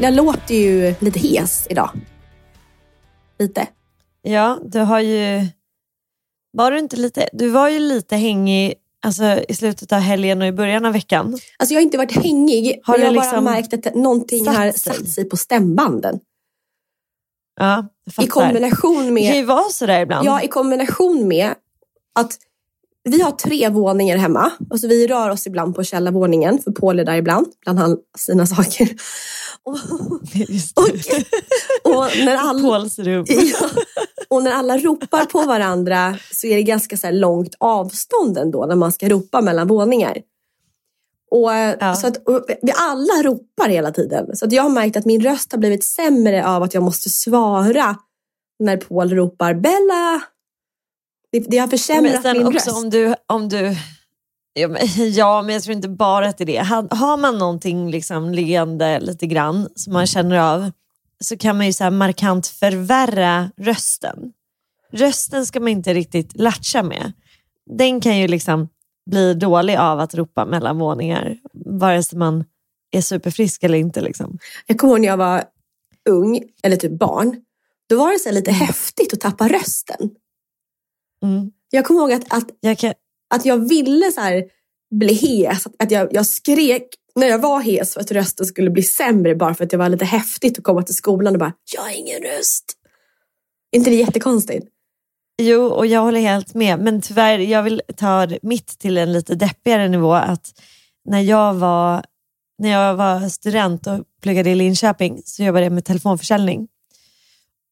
[0.00, 1.90] Jag låter ju lite hes idag.
[3.38, 3.66] Lite.
[4.22, 5.46] Ja, du har ju...
[6.52, 7.28] Var du inte lite...
[7.32, 11.38] Du var ju lite hängig alltså, i slutet av helgen och i början av veckan.
[11.58, 14.44] Alltså jag har inte varit hängig, Har men jag har bara liksom märkt att någonting
[14.44, 16.20] satt har satt sig på stämbanden.
[17.60, 18.46] Ja, jag I fattar.
[18.46, 20.26] kombination Det kan ju med, vara sådär ibland.
[20.26, 21.54] ja, I kombination med
[22.14, 22.38] att
[23.04, 24.50] vi har tre våningar hemma.
[24.70, 28.46] Alltså vi rör oss ibland på källarvåningen, för Paul är där ibland, bland han sina
[28.46, 28.88] saker.
[29.68, 29.78] Och,
[31.96, 32.88] och, när alla,
[33.26, 33.68] ja,
[34.28, 38.76] och när alla ropar på varandra så är det ganska så långt avstånd ändå när
[38.76, 40.18] man ska ropa mellan våningar.
[41.30, 41.94] Och, eh, Ja.
[41.94, 42.16] så att,
[42.62, 44.36] vi alla ropar hela tiden.
[44.36, 47.10] Så att jag har märkt att min röst har blivit sämre av att jag måste
[47.10, 47.96] svara
[48.58, 50.22] när Paul ropar Bella.
[51.32, 52.84] Det, det har försämrat min också röst.
[52.84, 53.14] om du...
[53.26, 53.76] Om du
[54.58, 54.82] ja, men,
[55.12, 56.96] ja, men jag tror inte bara att det är det.
[56.96, 60.70] Har, man någonting liksom liggande lite grann som man känner av
[61.20, 64.32] så kan man ju så markant förvärra rösten.
[64.92, 67.12] Rösten ska man inte riktigt latcha med.
[67.78, 68.68] Den kan ju liksom
[69.10, 72.44] bli dålig av att ropa mellan våningar vare sig man
[72.90, 74.00] är superfrisk eller inte.
[74.00, 74.38] Liksom.
[74.66, 75.44] Jag kommer ihåg när jag var
[76.08, 77.42] ung, eller typ barn.
[77.88, 78.66] Då var det så lite Mm.
[78.66, 80.10] häftigt att tappa rösten.
[81.22, 81.50] Mm.
[81.70, 82.94] Jag kommer ihåg att, att Jag kan,
[83.34, 84.44] att jag ville så här
[84.90, 85.66] bli hes.
[85.78, 89.54] Att- jag, jag skrek när jag var hes för att rösten skulle bli sämre bara
[89.54, 92.22] för att det var lite häftigt att komma till skolan och bara “jag har ingen
[92.22, 92.64] röst”.
[93.72, 94.66] Är inte det jättekonstigt?
[95.42, 96.80] Jo, och jag håller helt med.
[96.80, 100.12] Men tyvärr, jag vill ta mitt till en lite deppigare nivå.
[100.12, 100.60] Att
[101.04, 102.04] när jag var,
[102.58, 106.68] när jag var student och pluggade i Linköping så jobbade jag med telefonförsäljning.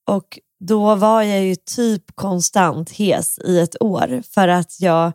[0.08, 5.12] Och då var jag ju typ konstant hes i ett år för att jag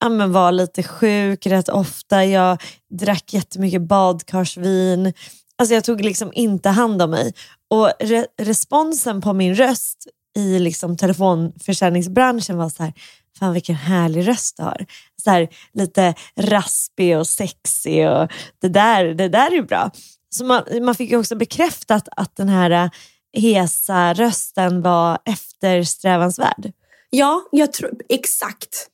[0.00, 2.24] ja, men var lite sjuk rätt ofta.
[2.24, 5.12] Jag drack jättemycket badkarsvin.
[5.58, 7.32] Alltså jag tog liksom inte hand om mig.
[7.70, 10.06] Och re responsen på min röst
[10.36, 12.92] i liksom telefonförsäljningsbranschen var så här,
[13.38, 14.86] fan vilken härlig röst du har.
[15.22, 18.28] Så här, lite raspig och sexig och
[18.60, 19.90] det där, det där är bra.
[20.30, 22.90] Så man, man fick ju också bekräftat att den här äh,
[23.32, 26.72] hesa rösten var eftersträvansvärd.
[27.10, 28.88] Ja, jag tror exakt.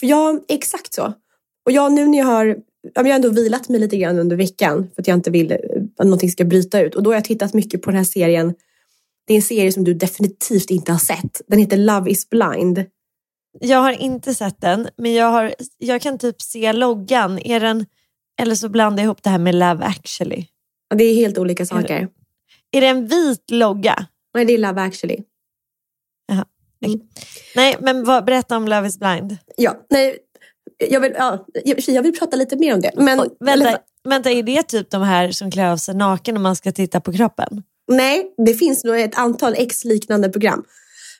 [0.00, 1.12] För jag, exakt så.
[1.66, 2.56] Och jag nu när jag har,
[2.94, 5.58] jag har ändå vilat mig lite grann under veckan för att jag inte vill eh,
[5.96, 6.94] att någonting ska bryta ut.
[6.94, 8.54] Och då har jag tittat mycket på den här serien.
[9.26, 11.40] Det är en serie som du definitivt inte har sett.
[11.46, 12.84] Den heter Love is blind.
[13.60, 17.38] Jag har inte sett den, men jag, har, jag kan typ se loggan.
[17.38, 17.86] Är den,
[18.40, 20.44] eller så blandar jag ihop det här med Love actually.
[20.88, 22.08] Ja, Det är helt olika saker.
[22.70, 24.06] Är det en vit logga?
[24.34, 25.18] Nej, det är Love actually.
[27.54, 29.36] Nej, men vad, berätta om Love is blind.
[29.56, 30.18] Ja, nej,
[30.88, 31.46] jag vill, ja,
[31.86, 32.90] jag, vill prata lite mer om det.
[32.96, 33.78] Men, Och, vänta,
[34.08, 37.00] vänta, är det typ de här som klär av sig naken och man ska titta
[37.00, 37.62] på kroppen?
[37.92, 40.64] Nej, det finns nog ett antal ex-liknande program.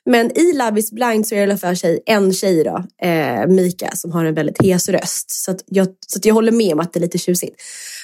[0.05, 3.07] Men i Love is blind så är det i alla fall tjej, en tjej då,
[3.07, 5.31] eh, Mika, som har en väldigt hes röst.
[5.31, 7.61] Så, jag, så jag håller med om att det är lite tjusigt.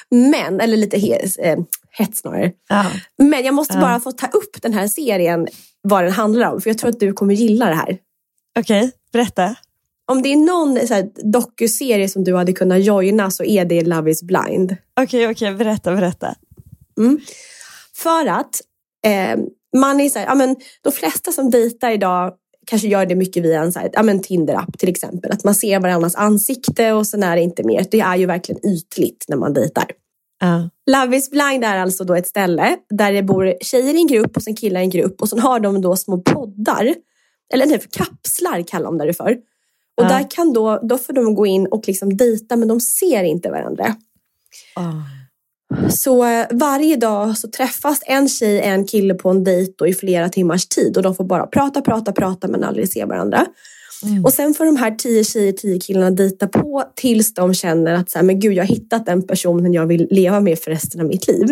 [0.09, 1.57] Men, eller lite hes, eh,
[1.97, 2.51] hett snarare.
[2.69, 2.85] Ja.
[3.17, 5.47] Men jag måste bara få ta upp den här serien,
[5.81, 6.61] vad den handlar om.
[6.61, 7.97] För jag tror att du kommer gilla det här.
[8.59, 9.55] Okej, berätta.
[10.07, 13.81] Om det är någon så här, docuserie som du hade kunnat joina så är det
[13.81, 14.75] Love is blind.
[15.01, 16.35] Okej, okej, berätta, berätta.
[17.95, 18.61] För att
[19.05, 19.39] eh,
[19.77, 22.33] man är så här, ja, men, de flesta som dejtar idag
[22.67, 25.31] kanske gör det mycket via en så här, ja, men Tinder-app till exempel.
[25.31, 27.85] Att man ser varandras ansikte och sen är det inte mer.
[27.91, 29.85] Det är ju verkligen ytligt när man dejtar.
[30.39, 30.69] Ja.
[30.91, 34.37] Love is blind är alltså då ett ställe där det bor tjejer i en grupp
[34.37, 36.95] och sen killar i en grupp och sen har de då små poddar,
[37.53, 39.31] eller nej, kapslar kallar de det för.
[39.97, 40.09] Och Ja.
[40.09, 43.51] där kan då, då får de gå in och liksom dejta men de ser inte
[43.51, 43.95] varandra.
[44.77, 45.01] Åh.
[45.89, 50.29] Så eh, varje dag så träffas en tjej en kille på en dejt i flera
[50.29, 53.45] timmars tid och de får bara prata, prata, prata men aldrig se varandra.
[54.23, 58.09] Och sen får de här tio tjejer, tio killarna dejta på tills de känner att
[58.09, 61.01] så här, men gud, jag har hittat den personen jag vill leva med för resten
[61.01, 61.47] av mitt liv.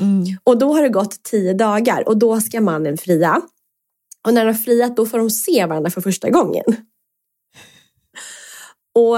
[0.00, 0.24] Mm.
[0.44, 3.40] Och då har det gått tio dagar och då ska mannen fria.
[4.26, 6.64] Och när de har friat då får de se varandra för första gången.
[8.94, 9.16] Och,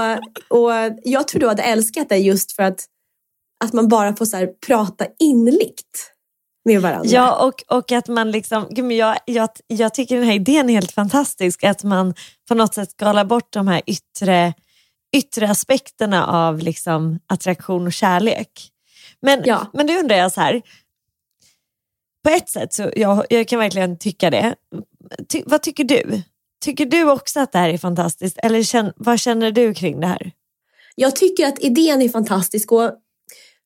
[0.59, 0.71] och
[1.03, 2.85] jag tror du hade älskat det just för att,
[3.63, 6.12] att man bara får så prata innerligt
[6.65, 7.09] med varandra.
[7.09, 10.69] Ja, och, och att man liksom, gud, men jag, jag, jag tycker den här idén
[10.69, 12.13] är helt fantastisk, att man
[12.47, 14.53] på något sätt skalar bort de här yttre,
[15.15, 18.69] yttre aspekterna av liksom attraktion och kärlek.
[19.21, 19.67] Men, Ja.
[19.73, 20.61] men då undrar jag så här,
[22.23, 24.55] på ett sätt så jag, jag kan verkligen tycka det.
[25.29, 26.21] Ty, vad tycker du?
[26.63, 28.37] Tycker du också att det här är fantastiskt?
[28.43, 30.31] Eller känn, vad känner du kring det här?
[30.95, 32.71] Jag tycker att idén är fantastisk.
[32.71, 32.91] Och,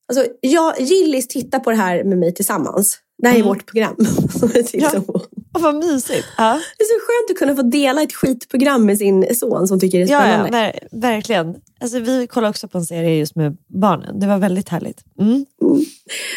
[0.07, 2.99] alltså, jag, Gillis tittar på det här med mig tillsammans.
[3.21, 3.47] Det här är Mm.
[3.47, 3.95] vårt program.
[4.67, 5.21] tittar Ja.
[5.59, 6.27] vad mysigt.
[6.37, 6.61] Ja.
[6.77, 9.97] Det är så skönt att kunna få dela ett skitprogram med sin son som tycker
[9.97, 10.57] det är Ja, ja spännande.
[10.57, 11.55] ver verkligen.
[11.81, 14.19] Alltså, vi kollade också på en serie just med barnen.
[14.19, 15.03] Det var väldigt härligt.
[15.19, 15.45] Mm.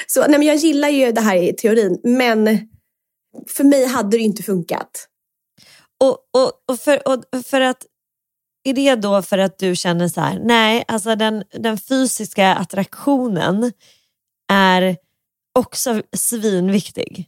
[0.07, 2.59] Så, nej, men jag gillar ju det här i teorin, men
[3.49, 5.07] för mig hade det inte funkat.
[6.01, 7.87] Och, och, och, för, och för att
[8.65, 13.73] är det då för att du känner så här, nej, alltså den, den fysiska attraktionen
[14.53, 14.97] är
[15.59, 17.27] också svinviktig.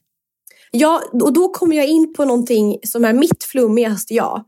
[0.70, 4.44] Ja, och då kommer jag in på någonting som är mitt flummigaste jag.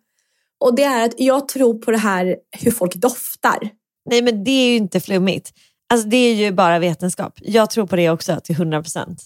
[0.61, 3.71] Och det är att jag tror på det här hur folk doftar.
[4.11, 5.53] Nej men det är ju inte flummigt.
[5.89, 7.39] Alltså det är ju bara vetenskap.
[7.43, 9.23] Jag tror på det också till 100 procent.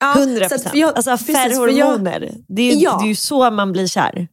[0.00, 0.96] Ja, 100 så att procent.
[0.96, 2.34] Alltså ferromoner.
[2.48, 2.98] Det, är ju, Ja.
[2.98, 4.28] det är ju så man blir kär.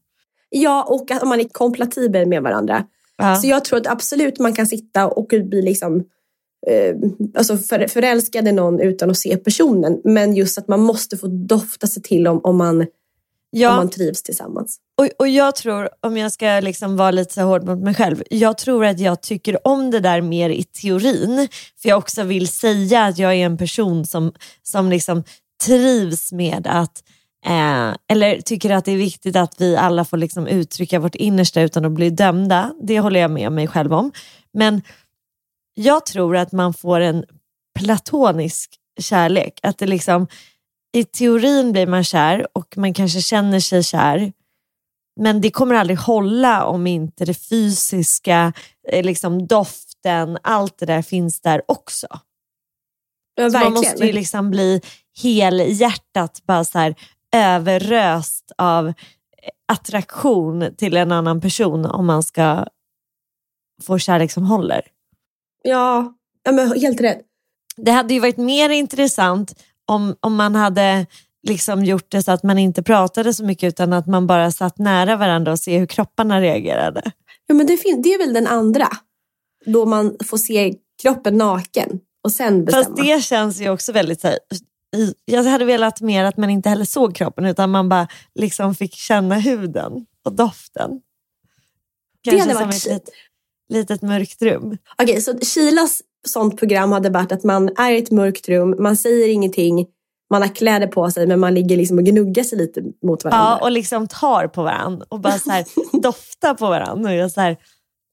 [0.49, 2.85] Ja, och att man är kompatibel med varandra.
[3.17, 3.35] Ja.
[3.35, 6.03] Så jag tror att absolut man kan sitta och bli liksom
[6.67, 6.95] eh,
[7.35, 10.01] alltså för, förälskad i någon utan att se personen.
[10.03, 12.87] Men just att man måste få dofta sig till om, om, man, om
[13.51, 13.75] Ja.
[13.75, 14.77] man trivs tillsammans.
[14.97, 18.23] Och, och jag tror, om jag ska liksom vara lite så hård mot mig själv,
[18.29, 21.47] jag tror att jag tycker om det där mer i teorin.
[21.81, 25.23] För jag också vill säga att jag är en person som, som liksom
[25.65, 27.03] trivs med att,
[27.45, 31.61] eh, eller tycker att det är viktigt att vi alla får liksom uttrycka vårt innersta
[31.61, 32.73] utan att bli dömda.
[32.81, 34.11] Det håller jag med mig själv om.
[34.53, 34.81] Men
[35.73, 37.25] jag tror att man får en
[37.79, 39.59] platonisk kärlek.
[39.63, 40.27] Att det liksom,
[40.93, 44.33] I teorin blir man kär och man kanske känner sig kär.
[45.19, 48.53] Men det kommer aldrig hålla om inte det fysiska,
[48.89, 52.07] eh, liksom doften, allt det där finns där också.
[53.35, 54.81] Ja, man måste ju liksom bli
[55.21, 56.95] helhjärtat bara så här,
[57.35, 58.93] överröst av
[59.67, 62.65] attraktion till en annan person om man ska
[63.83, 64.81] få kärlek som håller.
[65.63, 67.21] Ja, ja men helt rätt.
[67.77, 69.53] Det hade ju varit mer intressant
[69.85, 71.05] om, om man hade
[71.47, 74.77] liksom gjort det så att man inte pratade så mycket utan att man bara satt
[74.77, 77.01] nära varandra och se hur kropparna reagerade.
[77.47, 78.87] Ja, men det, fin- det är väl den andra.
[79.65, 82.83] Då man får se kroppen naken och sen bestämma.
[82.85, 84.68] Fast det känns ju också väldigt så här, i-
[85.25, 88.95] jag hade velat mer att man inte heller såg kroppen utan man bara liksom fick
[88.95, 91.01] känna huden och doften.
[92.23, 93.09] Kanske hade som varit ett fint.
[93.69, 94.77] litet, mörkt rum.
[94.97, 98.97] Okej, så Kilas sånt program hade varit att man är i ett mörkt rum, man
[98.97, 99.87] säger ingenting,
[100.29, 103.57] man har kläder på sig men man ligger liksom och gnuggar sig lite mot varandra.
[103.59, 105.65] Ja, och liksom tar på varandra och bara så här,
[106.01, 107.09] doftar på varandra.
[107.09, 107.57] Och jag så här,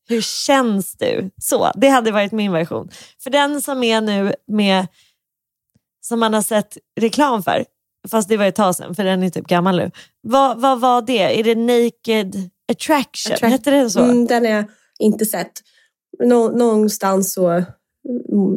[0.08, 1.30] hur känns du?
[1.42, 2.90] Så, det hade varit min version.
[3.22, 4.86] För den som är nu med,
[6.08, 7.64] som man har sett reklam för,
[8.10, 9.90] fast det var ett tag sedan för den är typ gammal nu.
[10.22, 11.40] Vad, vad var det?
[11.40, 13.32] Är det Naked Attraction?
[13.36, 14.00] Attract- Hette det så?
[14.00, 14.64] Mm, den har jag
[14.98, 15.52] inte sett.
[16.24, 17.64] Nå- någonstans så, mm,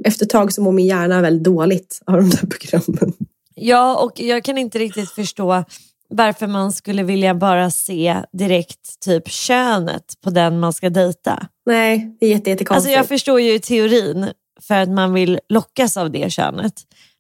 [0.06, 3.14] efter ett tag så mår min hjärna väldigt dåligt av de där programmen.
[3.56, 5.64] Ja, och jag kan inte riktigt förstå
[6.10, 11.48] varför man skulle vilja bara se direkt typ könet på den man ska dejta.
[11.66, 12.96] Nej, det är jätte, Alltså jättekonstigt.
[12.96, 14.28] jag förstår ju teorin,
[14.62, 16.74] för att man vill lockas av det könet.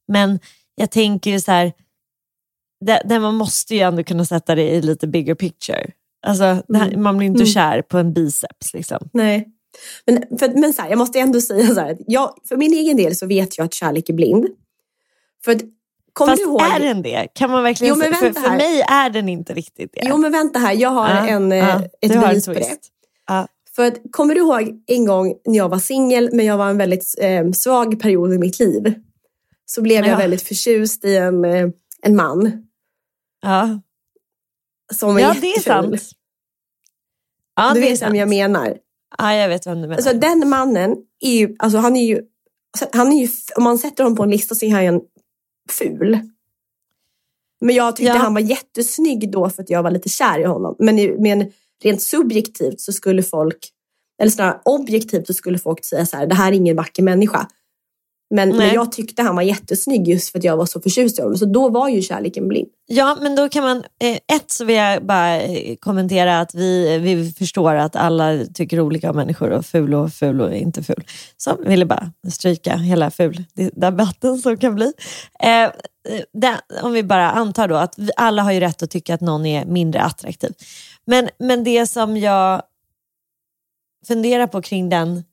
[0.09, 0.39] Men
[0.75, 1.73] jag tänker ju så här,
[3.05, 5.91] det, man måste ju ändå kunna sätta det i lite bigger picture.
[6.27, 7.03] Alltså, här, Mm.
[7.03, 7.47] man blir inte Mm.
[7.53, 8.73] kär på en biceps.
[8.73, 9.09] Liksom.
[9.13, 9.47] Nej.
[10.05, 12.73] Men, för, men så här, jag måste ändå säga så här, att jag, för min
[12.73, 14.47] egen del så vet jag att kärlek är blind.
[15.45, 15.61] För att,
[16.13, 16.61] kommer Fast du ihåg?
[16.61, 17.27] är den det?
[17.35, 20.01] Kan man verkligen Jo, för, för mig är den inte riktigt det.
[20.09, 22.77] Jo men vänta här, jag har Ja, en, ja, ett bevis på det.
[23.27, 23.47] Ja.
[23.75, 26.77] För att, kommer du ihåg en gång när jag var singel men jag var en
[26.77, 28.93] väldigt eh, svag period i mitt liv.
[29.71, 30.09] Så blev Ja.
[30.09, 31.67] jag väldigt förtjust i en, eh,
[32.01, 32.67] en man
[33.41, 33.81] Ja.
[34.93, 35.99] som var ja, det är jätteful.
[35.99, 36.11] sant.
[37.55, 38.77] Ja, du är vet vem jag menar.
[39.17, 39.95] Ja, jag vet vem du menar.
[39.95, 42.21] Alltså den mannen är ju, alltså han är ju,
[42.93, 45.01] han är ju, om man sätter honom på en lista så är han ju en
[45.71, 46.19] ful.
[47.61, 48.17] Men jag tyckte Ja.
[48.17, 50.75] han var jättesnygg då för att jag var lite kär i honom.
[50.79, 51.51] Men, men
[51.83, 53.69] rent subjektivt så skulle folk,
[54.21, 57.47] eller snarare objektivt så skulle folk säga så här, det här är ingen vacker människa.
[58.29, 61.21] Men, men jag tyckte han var jättesnygg just för att jag var så förtjust i
[61.21, 61.37] honom.
[61.37, 62.67] Så då var ju kärleken blind.
[62.87, 63.77] Ja, men då kan man...
[63.77, 68.79] Eh, ett så vill jag bara eh, kommentera att vi, vi förstår att alla tycker
[68.79, 71.03] olika om människor och ful och ful och inte ful.
[71.37, 74.93] Så vill jag bara stryka hela ful-debatten som kan bli.
[75.39, 75.71] Eh, eh,
[76.33, 79.21] det, om vi bara antar då att vi, alla har ju rätt att tycka att
[79.21, 80.53] någon är mindre attraktiv.
[81.05, 82.61] Men, men det som jag
[84.07, 85.23] funderar på kring den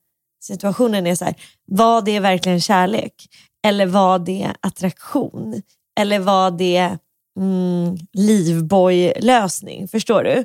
[0.47, 1.35] situationen är så här,
[1.67, 3.15] var det verkligen kärlek?
[3.67, 5.62] Eller var det attraktion?
[6.00, 6.99] Eller var det
[7.41, 9.88] mm, livboy-lösning?
[9.88, 10.45] Förstår du?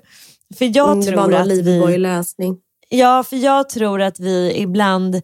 [0.57, 1.55] För jag Mm, det var tror någon vi...
[1.55, 2.57] livboy-lösning.
[2.89, 5.21] Ja, för jag tror att vi ibland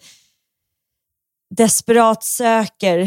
[1.55, 2.99] desperat söker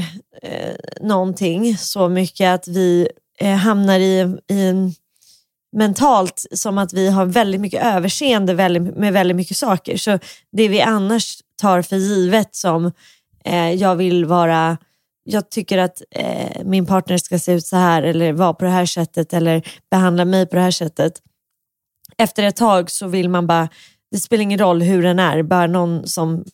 [0.43, 3.09] eh, någonting så mycket att vi
[3.39, 4.95] eh, hamnar i, i en
[5.73, 9.97] mentalt som att vi har väldigt mycket överseende med väldigt mycket saker.
[9.97, 10.19] Så
[10.53, 12.93] det vi annars tar för givet som
[13.45, 14.77] eh, jag vill vara
[15.25, 18.71] jag tycker att eh, min partner ska se ut så här eller vara på det
[18.71, 21.13] här sättet eller behandla mig på det här sättet.
[22.19, 23.69] Efter ett tag så vill man bara,
[24.11, 26.45] det spelar ingen roll hur den är, bara någon som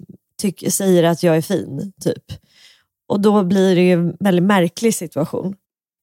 [0.40, 1.92] tycker, säger att jag är fin.
[2.00, 2.24] typ.
[3.08, 5.54] Och då blir det ju en väldigt märklig situation.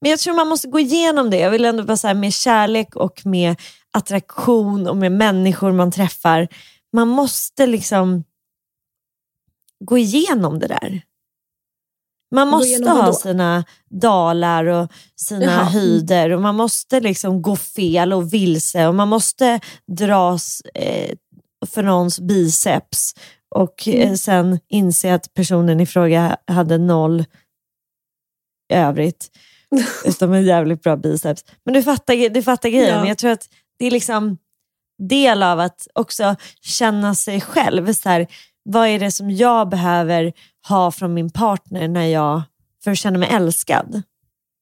[0.03, 1.37] Men jag tror man måste gå igenom det.
[1.37, 3.55] Jag vill ändå bara säga med kärlek och med
[3.91, 6.47] attraktion och med människor man träffar.
[6.93, 8.23] Man måste liksom
[9.79, 11.01] gå igenom det där.
[12.35, 15.63] Man måste ha sina dalar och sina Jaha.
[15.63, 21.15] höjder och man måste liksom gå fel och vilse och man måste dras eh,
[21.65, 23.13] för någons biceps
[23.55, 24.01] och Mm.
[24.01, 27.25] eh, sen inse att personen i fråga hade noll
[28.73, 28.75] i
[29.99, 30.15] övrigt.
[30.15, 31.45] utom en jävligt bra biceps.
[31.65, 32.99] Men du fattar, du fattar grejen.
[32.99, 33.07] Ja.
[33.07, 33.49] Jag tror att
[33.79, 34.37] det är liksom
[35.09, 37.93] del av att också känna sig själv.
[37.93, 38.27] Så här,
[38.63, 40.33] vad är det som jag behöver
[40.67, 42.41] ha från min partner när jag,
[42.83, 44.01] för att känna mig älskad?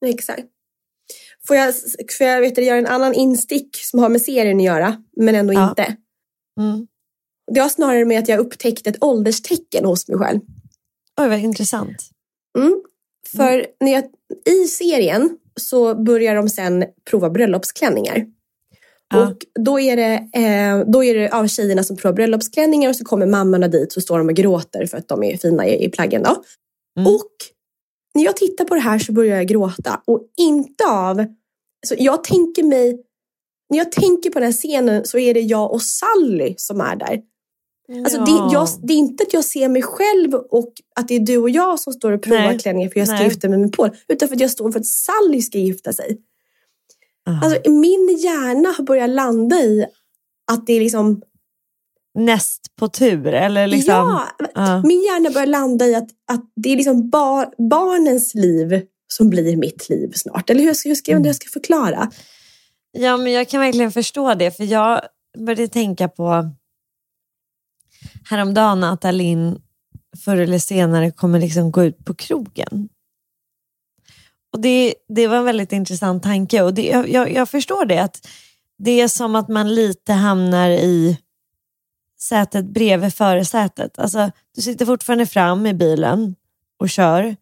[0.06, 0.44] Exakt.
[1.48, 1.74] Får jag,
[2.18, 5.36] får jag vet du, göra en annan instick som har med serien att göra, men
[5.36, 5.70] ändå Ja.
[5.70, 5.96] inte?
[6.60, 6.88] Mm.
[7.54, 10.40] Det har snarare med att jag upptäckte ett ålderstecken hos mig själv.
[11.22, 12.10] Oj, vad intressant.
[12.58, 12.82] Mm.
[13.38, 14.04] För när jag,
[14.46, 18.26] i serien så börjar de sen prova bröllopsklänningar.
[19.14, 19.28] Ja.
[19.28, 23.06] Och då är det, eh, då är det ja, tjejerna som provar bröllopsklänningar och så
[23.06, 25.90] kommer mammorna dit så står de och gråter för att de är fina i, i
[25.90, 26.24] plaggen.
[26.24, 26.44] Då.
[27.00, 27.14] Mm.
[27.14, 27.32] Och
[28.14, 30.02] när jag tittar på det här så börjar jag gråta.
[30.08, 31.26] Och inte av...
[31.88, 33.02] Så jag tänker mig...
[33.70, 36.96] När jag tänker på den här scenen så är det jag och Sally som är
[36.96, 37.22] där.
[37.98, 38.26] Alltså Ja.
[38.26, 41.38] det, jag, det är inte att jag ser mig själv och att det är du
[41.38, 42.60] och jag som står och provar Nej.
[42.60, 43.24] klänningar för jag ska Nej.
[43.26, 43.90] gifta mig med Paul.
[44.08, 46.18] Utan för att jag står för att Sally ska gifta sig.
[47.26, 47.46] Ah.
[47.46, 49.86] Alltså min hjärna har börjat landa i
[50.52, 51.22] att det är liksom...
[52.14, 53.94] Näst på tur, eller liksom...
[53.94, 54.82] Ja, Ja.
[54.86, 59.58] min hjärna börjar landa i att, att det är liksom bar, barnens liv som blir
[59.58, 60.50] mitt liv snart.
[60.50, 62.12] Eller hur, ska- hur ska jag, jag ska förklara?
[62.92, 64.52] Ja, men jag kan verkligen förstå det.
[64.58, 65.02] För jag
[65.38, 66.50] började tänka på
[68.30, 69.62] häromdagen att Alin
[70.18, 72.90] förr eller senare kommer liksom gå ut på krogen.
[74.54, 78.04] Och det, det var en väldigt intressant tanke och det, jag, jag, förstår det.
[78.04, 78.28] att
[78.78, 81.18] Det är som att man lite hamnar i
[82.20, 84.00] sätet bredvid förarsätet.
[84.00, 86.36] Alltså, du sitter fortfarande fram i bilen
[86.80, 87.36] och kör.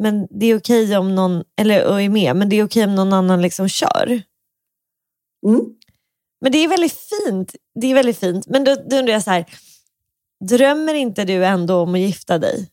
[0.00, 2.94] Men det är okej om någon, eller och är med, men det är okej om
[2.94, 4.22] någon annan liksom kör.
[5.46, 5.60] Mm.
[6.40, 7.54] Men det är väldigt fint.
[7.80, 8.46] Det är väldigt fint.
[8.46, 9.46] Men då, då undrar jag så här,
[10.48, 12.70] drömmer inte du ändå om att gifta dig?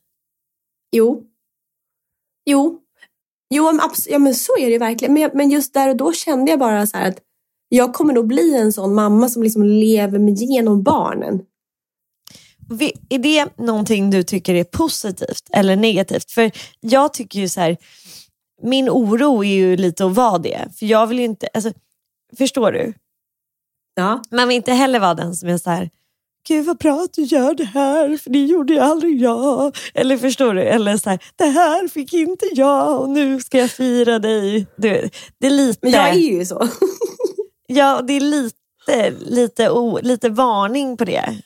[0.91, 1.23] Jo.
[2.45, 2.79] Jo.
[3.49, 5.13] Jo, men, ja, men så är det verkligen.
[5.13, 7.17] Men, men just där och då kände jag bara så att
[7.69, 11.41] jag kommer nog bli en sån mamma som liksom lever med genom barnen.
[13.09, 16.31] är det någonting du tycker är positivt eller negativt?
[16.31, 17.77] För jag tycker ju så här,
[18.61, 20.67] min oro är ju lite att vara det.
[20.79, 21.73] För jag vill ju inte, alltså,
[22.37, 22.93] förstår du?
[23.95, 24.23] Ja.
[24.31, 25.89] Man vill inte heller vara den som är så här,
[26.47, 29.77] gud vad bra att du gör det här, för det gjorde ju aldrig jag.
[29.93, 30.61] Eller förstår du?
[30.61, 34.67] Eller så här, det här fick inte jag och nu ska jag fira dig.
[34.77, 35.79] Du, det är lite...
[35.81, 36.67] Men jag är ju så.
[37.73, 41.41] Ja, det är lite, lite, o, lite varning på det.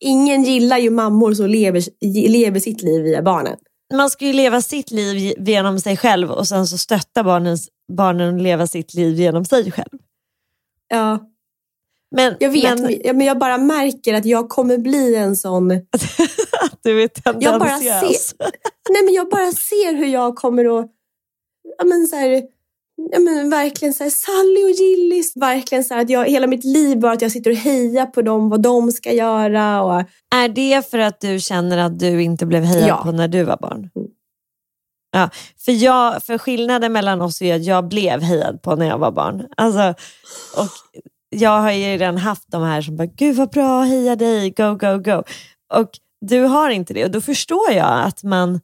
[0.00, 1.82] Ingen gillar ju mammor som lever,
[2.28, 3.56] lever sitt liv via barnen.
[3.94, 7.24] Man ska ju leva sitt liv genom sig själv och sen så stötta
[7.92, 9.98] barnen att leva sitt liv genom sig själv.
[10.88, 11.20] Ja,
[12.10, 12.78] Men, jag vet.
[12.78, 15.70] Men, Men, ja, men jag bara märker att jag kommer bli en sån...
[16.60, 17.10] att du är
[17.40, 18.46] Jag bara ser,
[18.90, 20.86] nej, men jag bara ser hur jag kommer att...
[21.78, 22.42] Ja, men så här,
[23.12, 25.36] ja, men verkligen så här, Sally och Gillis.
[25.36, 28.48] Verkligen så att jag, hela mitt liv bara att jag sitter och hejar på dem,
[28.48, 29.82] vad de ska göra.
[29.82, 30.00] Och,
[30.34, 33.02] Är det för att du känner att du inte blev hejad Ja.
[33.04, 33.90] på när du var barn?
[33.96, 34.08] Mm.
[35.12, 35.30] Ja,
[35.64, 39.10] för, jag, för skillnaden mellan oss är att jag blev hejad på när jag var
[39.10, 39.46] barn.
[39.56, 39.94] Alltså,
[40.56, 40.68] och
[41.40, 44.74] jag har ju redan haft de här som bara, gud vad bra, heja dig, go,
[44.74, 45.22] go, go.
[45.74, 45.90] Och
[46.20, 48.60] du har inte det och då förstår jag att man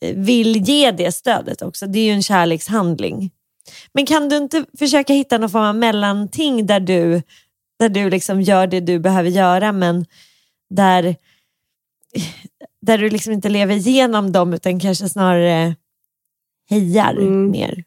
[0.00, 1.86] eh, vill ge det stödet också.
[1.86, 3.30] Det är ju en kärlekshandling.
[3.92, 7.22] Men kan du inte försöka hitta någon form av mellanting där du,
[7.78, 10.06] där du liksom gör det du behöver göra men
[10.70, 11.16] där,
[12.86, 15.76] där du liksom inte lever igenom dem utan kanske snarare
[16.70, 17.50] hejar Mm.
[17.50, 17.84] mer?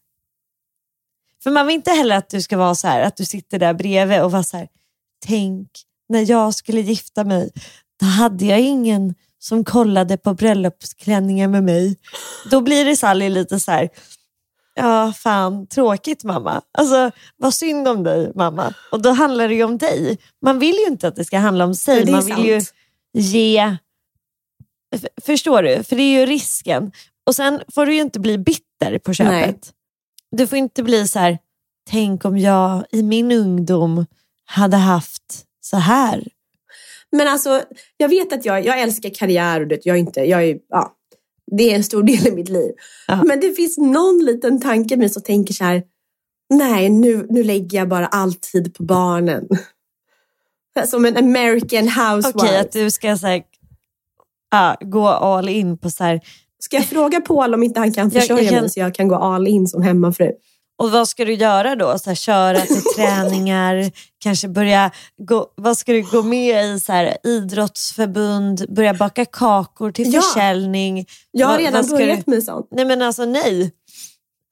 [1.43, 3.73] För man vill inte heller att du ska vara så här, att du sitter där
[3.73, 4.67] bredvid och vara så här,
[5.25, 5.69] tänk
[6.09, 7.49] när jag skulle gifta mig,
[7.99, 11.97] då hade jag ingen som kollade på bröllopsklänningen med mig.
[12.51, 13.89] Då blir det Sally lite så här,
[14.75, 16.61] ja fan tråkigt mamma.
[16.77, 18.73] Alltså vad synd om dig mamma.
[18.91, 20.17] Och då handlar det ju om dig.
[20.41, 22.11] Man vill ju inte att det ska handla om sig.
[22.11, 22.73] Man vill ju sant.
[23.13, 23.77] ge...
[24.95, 25.83] F- Förstår du?
[25.83, 26.91] För det är ju risken.
[27.25, 29.31] Och sen får du ju inte bli bitter på köpet.
[29.31, 29.59] Nej.
[30.37, 31.37] Du får inte bli så här,
[31.89, 34.05] tänk om jag i min ungdom
[34.45, 36.27] hade haft så här.
[37.11, 37.61] Men alltså,
[37.97, 40.93] jag vet att jag, jag älskar karriär och det, jag är inte, jag är, ja,
[41.51, 42.71] det är en stor del i mitt liv.
[43.07, 43.23] Ja.
[43.23, 45.83] Men det finns någon liten tanke i mig som tänker så här,
[46.49, 49.47] nej nu, nu lägger jag bara all tid på barnen.
[50.87, 52.37] Som en American housewife.
[52.37, 53.43] Okej, att du ska så här,
[54.51, 56.21] ja, gå all in på så här,
[56.63, 58.95] Ska jag fråga Paul om inte han kan Jag- jag försörja kan- mig så jag
[58.95, 60.31] kan gå all in som hemmafru?
[60.77, 61.99] Och vad ska du göra då?
[61.99, 66.79] Så här, köra till träningar, kanske börja gå, vad ska du gå med i?
[66.79, 70.21] Så här, idrottsförbund, börja baka kakor till Ja.
[70.21, 71.05] försäljning.
[71.31, 72.67] Jag har redan vad börjat du- med sånt.
[72.71, 73.71] Nej men alltså nej.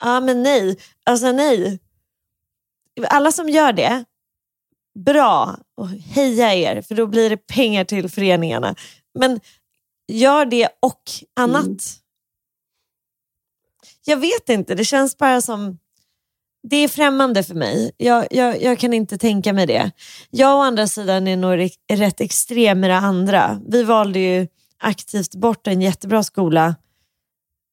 [0.04, 0.78] Ja men nej.
[1.06, 1.80] Alltså nej.
[3.08, 4.04] Alla som gör det,
[5.06, 8.76] bra och heja er för då blir det pengar till föreningarna.
[9.20, 9.40] Men
[10.08, 11.02] gör det och
[11.40, 11.64] annat.
[11.66, 11.78] Mm.
[14.06, 15.78] Jag vet inte, det känns bara som
[16.64, 17.92] det är främmande för mig.
[17.98, 19.92] Jag, jag, jag kan inte tänka mig det.
[20.30, 23.62] Jag å andra sidan är nog rätt extrem med det andra.
[23.68, 24.48] Vi valde ju
[24.80, 26.76] aktivt bort en jättebra skola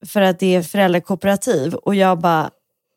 [0.07, 2.51] för att det är föräldrakooperativ och jag bara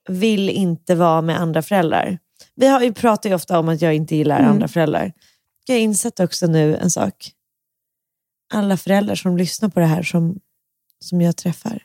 [0.10, 2.20] vill inte vara med andra föräldrar.
[2.56, 4.52] Vi har ju pratat ju ofta om att jag inte gillar Mm.
[4.52, 5.14] andra föräldrar.
[5.66, 7.32] Jag har insett också nu en sak.
[8.54, 10.40] Alla föräldrar som lyssnar på det här som,
[11.00, 11.84] som jag träffar,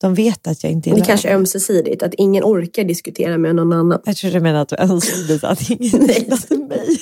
[0.00, 3.54] de vet att jag inte Det gillar kanske är ömsesidigt, att ingen orkar diskutera med
[3.54, 4.00] någon annan.
[4.04, 6.18] Jag tror du menar att du önskade att ingen Nej.
[6.20, 6.98] gillade mig.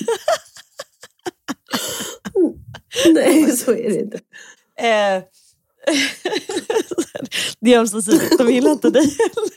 [3.13, 4.17] Nej, så är det inte.
[4.79, 5.23] Eh,
[7.59, 9.49] det är ömsesidigt, de gillar inte dig heller.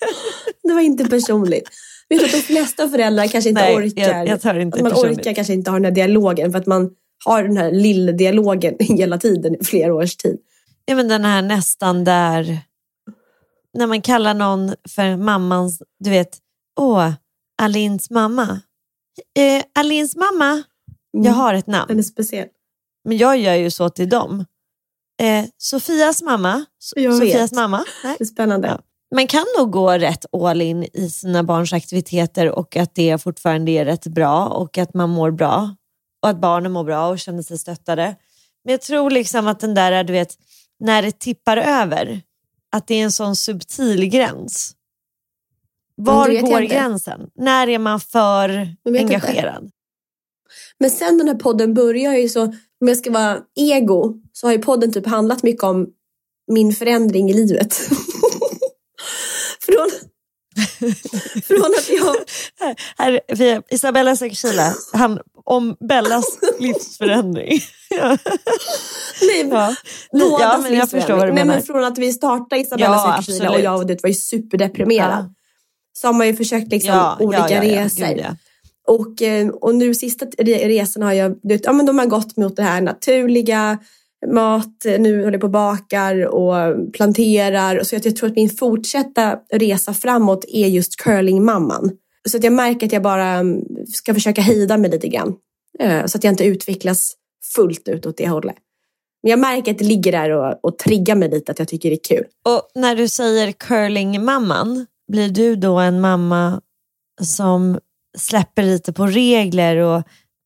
[0.62, 1.68] Det var inte personligt.
[2.08, 4.08] Vet du att de flesta föräldrar kanske inte Nej, orkar.
[4.08, 5.18] jag- jag tar det inte att man personligt.
[5.18, 6.90] orkar kanske inte ha den här dialogen för att man
[7.24, 10.36] har den här lilla dialogen hela tiden i flera års tid.
[10.84, 12.58] Ja, men den här nästan där,
[13.74, 16.38] när man kallar någon för mammans, du vet,
[16.80, 17.10] åh,
[17.62, 18.60] Alins mamma.
[19.38, 20.62] Eh, Alins mamma,
[21.14, 21.26] Mm.
[21.26, 22.48] jag har ett Den är namn, speciell.
[23.04, 24.44] men jag gör ju så till dem.
[25.22, 27.52] Eh, Sofias mamma, so- Jag Sofias vet.
[27.52, 27.84] mamma.
[28.04, 28.14] Nej.
[28.18, 28.68] Det är spännande.
[28.68, 28.78] Ja.
[29.14, 33.70] Man kan nog gå rätt all in i sina barns aktiviteter och att det fortfarande
[33.72, 35.76] är rätt bra och att man mår bra
[36.22, 38.16] och att barnen mår bra och känner sig stöttade.
[38.64, 40.34] Men jag tror liksom att den där, du vet,
[40.80, 42.20] när det tippar över,
[42.72, 44.76] att det är en sån subtil gräns.
[45.94, 47.30] Var går gränsen?
[47.34, 49.14] När är man för vet inte.
[49.14, 49.70] engagerad?
[50.78, 52.42] Men sen den här podden börjar ju så,
[52.80, 55.86] om jag ska vara ego, så har ju podden typ handlat mycket om
[56.52, 57.74] min förändring i livet.
[59.60, 59.90] Från,
[61.46, 62.16] Från att jag...
[62.98, 66.24] Här, via Isabella Sekishila, han om Bellas
[66.58, 67.60] livsförändring.
[67.90, 68.18] ja.
[69.22, 69.74] Nej, Ja.
[70.12, 71.54] bådas ja, men jag förstår vad du Nej, menar.
[71.54, 75.24] men Från att vi startade Isabella Ja, Sekishila och jag och det var ju superdeprimerad.
[75.24, 75.34] Ja.
[75.98, 78.06] Så har man ju försökt liksom Ja, olika ja, resor.
[78.06, 78.24] Gud.
[78.86, 82.56] Och, eh, och nu sista re- resan har jag, ja, men de har gått mot
[82.56, 83.78] det här naturliga,
[84.26, 87.82] mat, eh, nu håller jag på och bakar och planterar.
[87.82, 91.90] Så att jag tror att min fortsatta resa framåt är just curlingmamman.
[92.28, 95.34] Så att jag märker att jag bara mm, ska försöka hejda mig lite grann.
[95.78, 97.14] Eh, så att jag inte utvecklas
[97.54, 98.56] fullt ut åt det hållet.
[99.22, 101.90] Men jag märker att det ligger där och, och triggar mig lite, att jag tycker
[101.90, 102.24] det är kul.
[102.44, 106.60] Och när du säger curlingmamman, blir du då en mamma
[107.22, 107.78] som
[108.18, 110.02] släpper lite på regler och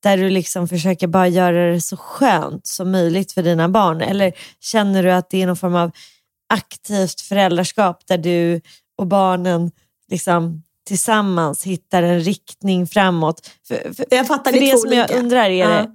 [0.07, 4.01] där du liksom försöker bara göra det så skönt som möjligt för dina barn?
[4.01, 5.91] Eller känner du att det är någon form av
[6.55, 8.61] aktivt föräldraskap där du
[8.99, 9.71] och barnen
[10.11, 13.51] liksom tillsammans hittar en riktning framåt?
[13.69, 15.19] För, för, Jag fattar, för det det som jag olika.
[15.19, 15.87] undrar är, Ja.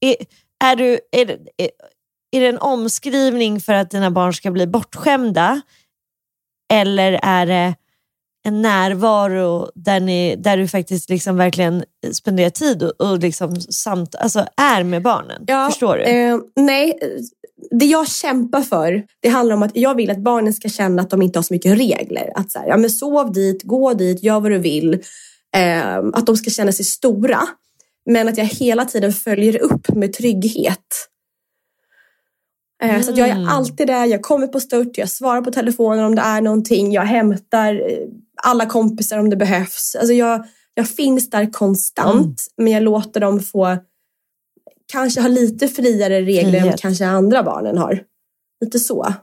[0.00, 0.26] det, är,
[0.64, 1.70] är, du, är, är,
[2.30, 5.60] är det en omskrivning för att dina barn ska bli bortskämda?
[6.72, 7.74] Eller är det
[8.44, 14.14] en närvaro där, ni, där du faktiskt liksom verkligen spenderar tid och, och liksom samt,
[14.14, 15.44] alltså är med barnen?
[15.70, 16.02] Förstår du?
[16.04, 16.98] Eh, nej,
[17.70, 21.10] det jag kämpar för, det handlar om att jag vill att barnen ska känna att
[21.10, 22.32] de inte har så mycket regler.
[22.34, 24.94] Att så här, ja, men sov dit, gå dit, gör vad du vill.
[25.56, 27.40] Eh, att de ska känna sig stora.
[28.06, 31.08] Men att jag hela tiden följer upp med trygghet.
[32.82, 33.48] Eh, Så jag är Mm.
[33.48, 37.02] alltid där, jag kommer på stört, jag svarar på telefonen om det är någonting, jag
[37.02, 37.98] hämtar eh,
[38.42, 39.94] alla kompisar om det behövs.
[39.98, 42.34] Alltså jag, jag finns där konstant, Mm.
[42.64, 43.76] men jag låter dem få
[44.92, 46.80] kanske ha lite friare regler än Frihet.
[46.80, 48.02] kanske andra barnen har.
[48.64, 49.14] Lite så.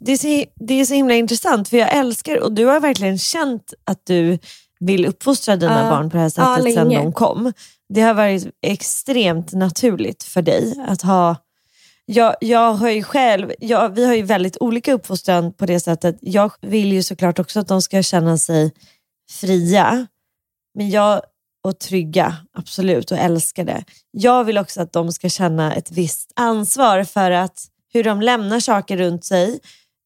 [0.00, 3.18] Det är, så, det är så himla intressant för jag älskar, och du har verkligen
[3.18, 4.38] känt att du
[4.80, 5.90] vill uppfostra dina Ja.
[5.90, 6.98] barn på det här sättet sedan länge.
[7.02, 7.52] de kom.
[7.94, 11.36] Det har varit extremt naturligt för dig att ha
[12.06, 16.16] jag, jag har ju själv, jag, vi har ju väldigt olika uppfostran på det sättet.
[16.20, 18.72] Jag vill ju såklart också att de ska känna sig
[19.30, 20.06] fria
[20.74, 21.22] men jag,
[21.64, 23.84] och trygga, absolut, och älska det.
[24.10, 28.60] Jag vill också att de ska känna ett visst ansvar för att hur de lämnar
[28.60, 29.60] saker runt sig.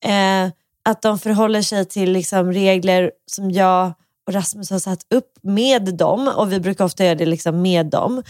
[0.04, 0.50] Eh,
[0.84, 3.92] att de förhåller sig till liksom regler som jag
[4.26, 7.86] och Rasmus har satt upp med dem och vi brukar ofta göra det liksom med
[7.86, 8.22] dem.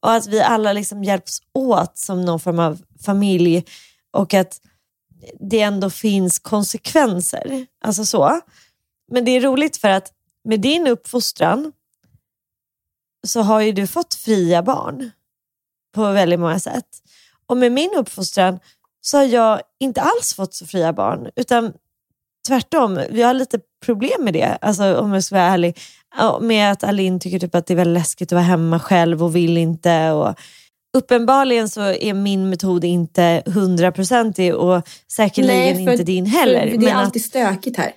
[0.00, 3.64] Och att vi alla liksom hjälps åt som någon form av familj
[4.10, 4.60] och att
[5.40, 7.66] det ändå finns konsekvenser.
[7.80, 8.40] Alltså så.
[9.12, 10.12] Men det är roligt för att
[10.44, 11.72] med din uppfostran
[13.26, 15.10] så har ju du fått fria barn
[15.94, 16.86] på väldigt många sätt.
[17.46, 18.58] Och med min uppfostran
[19.00, 21.72] så har jag inte alls fått så fria barn utan
[22.46, 23.00] tvärtom.
[23.10, 25.78] Vi har lite problem med det, alltså, om jag ska vara ärlig.
[26.18, 29.22] Ja, Med att Alin tycker typ att det är väldigt läskigt att vara hemma själv
[29.24, 30.10] och vill inte.
[30.10, 30.34] Och
[30.96, 36.60] uppenbarligen så är min metod inte hundraprocentig och säkerligen för- inte din heller.
[36.70, 37.92] För det är Men alltid stökigt här.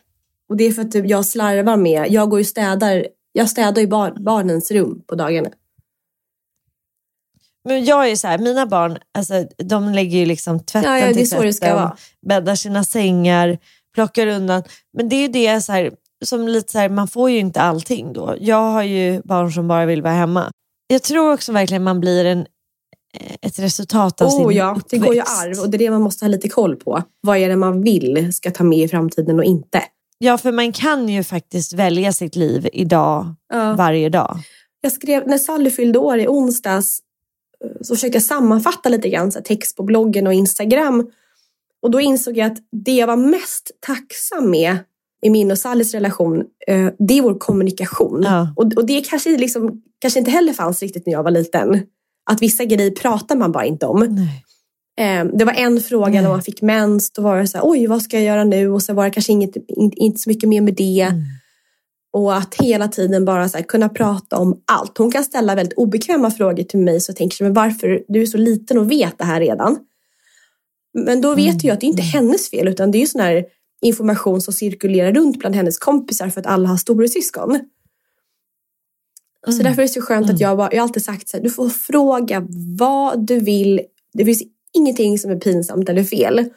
[0.49, 3.81] Och det är för att typ jag slarvar med, jag går ju städar, jag städar
[3.81, 5.49] ju bar, barnens rum på dagarna.
[7.63, 11.13] Men jag är så här, mina barn, alltså, de lägger ju liksom tvätten Ja, ja,
[11.13, 11.89] till tvätten,
[12.27, 13.57] bäddar sina sängar,
[13.95, 14.63] plockar undan.
[14.93, 15.91] Men det är ju det så här,
[16.25, 18.35] som lite så här, man får ju inte allting då.
[18.39, 20.51] Jag har ju barn som bara vill vara hemma.
[20.87, 22.39] Jag tror också verkligen man blir en,
[23.19, 25.41] eh, ett resultat av sin Oh ja, det går ju uppväxt.
[25.43, 27.03] arv och det är det man måste ha lite koll på.
[27.21, 29.83] Vad är det man vill ska ta med i framtiden och inte?
[30.17, 33.73] Ja, för man kan ju faktiskt välja sitt liv idag, Ja.
[33.73, 34.37] varje dag.
[34.81, 36.99] Jag skrev, när Sally fyllde år i onsdags
[37.65, 41.11] eh, så försökte jag sammanfatta lite grann, så här, text på bloggen och Instagram.
[41.81, 44.77] Och då insåg jag att det jag var mest tacksam med
[45.21, 48.21] i min och Sallys relation, eh, det är vår kommunikation.
[48.23, 48.53] Ja.
[48.55, 51.81] Och, och det kanske, liksom, kanske inte heller fanns riktigt när jag var liten.
[52.31, 53.99] Att vissa grejer pratar man bara inte om.
[53.99, 54.45] Nej.
[54.99, 56.21] Eh, det var en fråga Nej.
[56.21, 58.69] när man fick mens, då var det så här, oj vad ska jag göra nu?
[58.69, 61.01] Och så var det kanske inget, in, inte så mycket mer med det.
[61.01, 61.23] Mm.
[62.13, 64.97] Och att hela tiden bara så här, kunna prata om allt.
[64.97, 68.03] Hon kan ställa väldigt obekväma frågor till mig så jag tänker, men varför?
[68.07, 69.77] Du är så liten och vet det här redan.
[70.93, 73.21] Men då vet jag att det är inte hennes fel utan det är ju sån
[73.21, 73.45] här
[73.81, 77.59] information som cirkulerar runt bland hennes kompisar för att alla har storasyskon.
[79.45, 79.63] Så Mm.
[79.63, 81.49] därför är det så skönt att jag, bara, jag har alltid sagt så här, du
[81.49, 83.81] får fråga vad du vill.
[84.13, 86.49] Det finns ingenting som är pinsamt eller fel.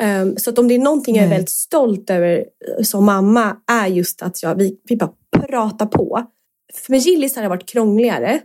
[0.00, 1.36] Ehm, så att om det är någonting jag är Nej.
[1.36, 2.36] väldigt stolt över
[2.78, 6.26] eh, som mamma är just att jag, vi, vi bara pratar på.
[6.74, 8.40] För med Gillis har det varit krångligare.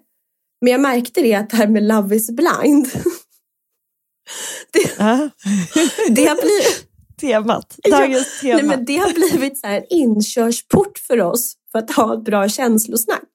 [0.62, 2.88] Men jag märkte det att det här med Love is blind.
[4.74, 4.98] det,
[6.10, 6.87] det, har blivit,
[7.22, 7.76] temat.
[7.92, 8.58] Dagens ja.
[8.58, 8.68] tema.
[8.68, 12.50] Nej, men det har blivit så här inkörsport för oss för att ha ett bra
[12.50, 13.30] känslosnack.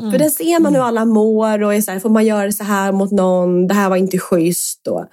[0.00, 0.12] Mm.
[0.12, 2.64] För där ser man hur alla mår och är så här, får man göra så
[2.64, 3.66] här mot någon?
[3.66, 4.86] Det här var inte schysst.
[4.86, 5.04] Och,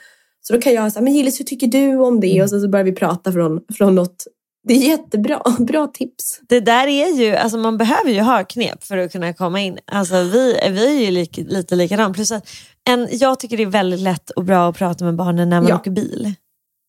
[0.41, 2.32] så då kan jag säga, men Gillis hur tycker du om det?
[2.32, 2.43] Mm.
[2.43, 4.26] Och så, så börjar vi prata från, från något
[4.63, 5.41] det är jättebra.
[5.60, 6.39] Bra tips.
[6.50, 9.78] Det där är ju, alltså man behöver ju ha knep för att kunna komma in.
[9.86, 12.15] Alltså vi, vi är ju lika, lite likadant.
[12.15, 12.50] Plus att
[12.89, 15.69] en, jag tycker det är väldigt lätt och bra att prata med barnen när man
[15.69, 15.76] ja.
[15.76, 16.34] åker bil.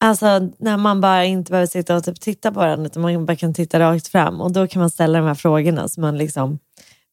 [0.05, 3.37] Alltså när man bara inte behöver sitta och typ titta på varandra utan man bara
[3.37, 6.59] kan titta rakt fram och då kan man ställa de här frågorna som man liksom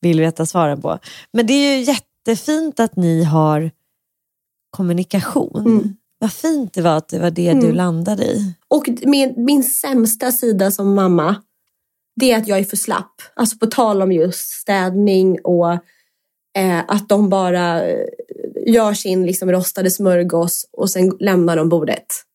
[0.02, 1.00] vill veta svaren på.
[1.32, 3.72] Men det är ju jättefint att ni har
[4.70, 5.66] kommunikation.
[5.66, 5.96] Mm.
[6.20, 7.64] Vad fint det var att det var det mm.
[7.64, 8.54] du landade i.
[8.68, 11.36] Och min, min sämsta sida som mamma,
[12.16, 13.22] det är att jag är för slapp.
[13.34, 15.72] Alltså på tal om just städning och
[16.58, 18.06] eh, att de bara eh,
[18.66, 22.26] gör sin liksom, rostade smörgås och sen lämnar de bordet.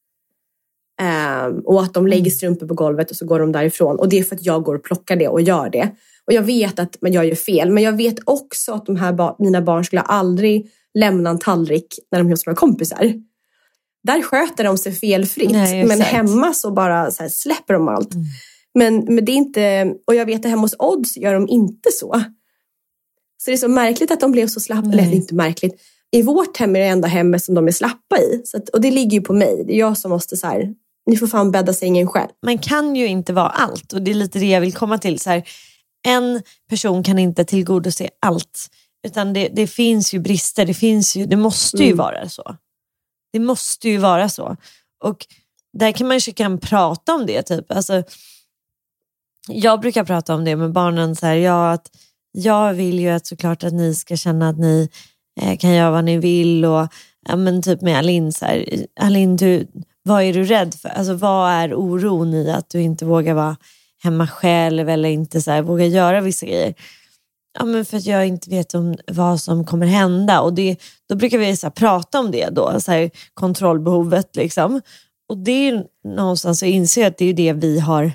[1.00, 2.30] Eh, och att de lägger mm.
[2.30, 3.98] strumpor på golvet och så går de därifrån.
[3.98, 5.90] Och det är för att jag går och plockar det och gör det.
[6.26, 9.36] Och jag vet att man gör fel, men jag vet också att de här ba
[9.38, 13.14] mina barn skulle aldrig lämna en tallrik när de är hos några kompisar
[14.04, 15.50] där sköter de sig felfritt.
[15.50, 18.14] Nej, men hemma så bara så släpper de allt.
[18.14, 18.26] Mm.
[18.74, 21.90] Men, men det är inte, och jag vet att hemma hos Odds gör de inte
[21.92, 22.22] så.
[23.36, 24.88] Så det är så märkligt att de blev så slappa.
[24.92, 25.80] Eller inte märkligt.
[26.10, 28.42] I vårt hem är det enda hemmet som de är slappa i.
[28.44, 29.64] Så att, och det ligger ju på mig.
[29.66, 30.74] Det är jag som måste så här,
[31.06, 32.30] ni får fan bädda sängen själv.
[32.42, 35.18] Man kan ju inte vara allt och det är lite det jag vill komma till.
[35.20, 35.48] Så här,
[36.06, 38.68] en person kan inte tillgodose allt.
[39.06, 41.96] Utan det, det finns ju brister, det, finns ju, det måste ju mm.
[41.96, 42.56] vara så.
[43.32, 44.56] Det måste ju vara så.
[45.04, 45.26] Och
[45.78, 47.42] där kan man ju kan prata om det.
[47.42, 47.72] Typ.
[47.72, 48.02] Alltså,
[49.48, 51.16] jag brukar prata om det med barnen.
[51.16, 51.90] Så här, ja, att
[52.32, 54.88] jag vill ju att såklart att ni ska känna att ni
[55.40, 56.64] eh, kan göra vad ni vill.
[56.64, 56.88] Och,
[57.28, 59.66] ja, men typ med Alin, så här, Alin du,
[60.04, 60.88] vad är du rädd för?
[60.88, 63.56] Alltså, vad är oron i att du inte vågar vara
[64.02, 66.74] hemma själv eller inte så här, vågar göra vissa grejer?
[67.58, 70.40] Ja, men för att jag inte vet om vad som kommer hända.
[70.40, 70.76] Och det,
[71.08, 74.36] Då brukar vi så här, prata om det, då, så här, kontrollbehovet.
[74.36, 74.80] Liksom.
[75.28, 78.12] Och det är någonstans att inse att det är det vi har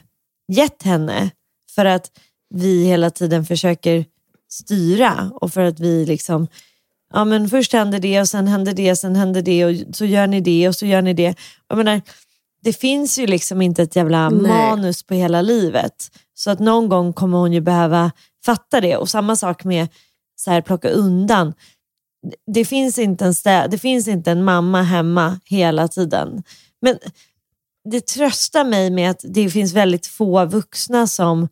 [0.51, 1.29] gett henne.
[1.75, 2.11] För att
[2.49, 4.05] vi hela tiden försöker
[4.49, 6.47] styra och för att vi liksom
[7.13, 10.27] ja men först händer det och sen händer det, sen händer det och så gör
[10.27, 11.35] ni det och så gör ni det.
[11.67, 12.01] Jag menar,
[12.61, 14.51] det finns ju liksom inte ett jävla Nej.
[14.51, 16.11] manus på hela livet.
[16.33, 18.11] Så att någon gång kommer hon ju behöva
[18.45, 18.97] fatta det.
[18.97, 19.87] Och samma sak med
[20.35, 21.53] så här, plocka undan.
[22.53, 26.43] Det finns, inte en stä det finns inte en mamma hemma hela tiden.
[26.81, 26.97] Men
[27.89, 31.47] det tröstar mig med att det finns väldigt få vuxna som,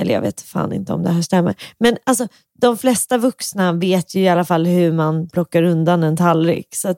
[0.00, 2.28] eller jag vet fan inte om det här stämmer, men alltså
[2.60, 6.74] de flesta vuxna vet ju i alla fall hur man plockar undan en tallrik.
[6.74, 6.94] Så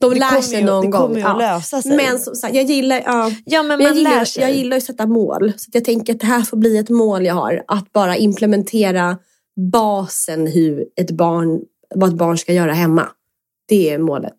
[0.00, 1.14] de lär sig någon det gång.
[1.14, 1.96] Det kommer ju att lösa sig.
[1.96, 4.42] Men som sagt, jag gillar, ja, ja, men man jag, gillar, lär sig.
[4.42, 5.52] jag gillar att sätta mål.
[5.56, 7.64] Så jag tänker att det här får bli ett mål jag har.
[7.68, 9.18] Att bara implementera
[9.72, 11.60] basen hur ett barn,
[11.94, 13.08] vad ett barn ska göra hemma.
[13.68, 14.34] Det är målet.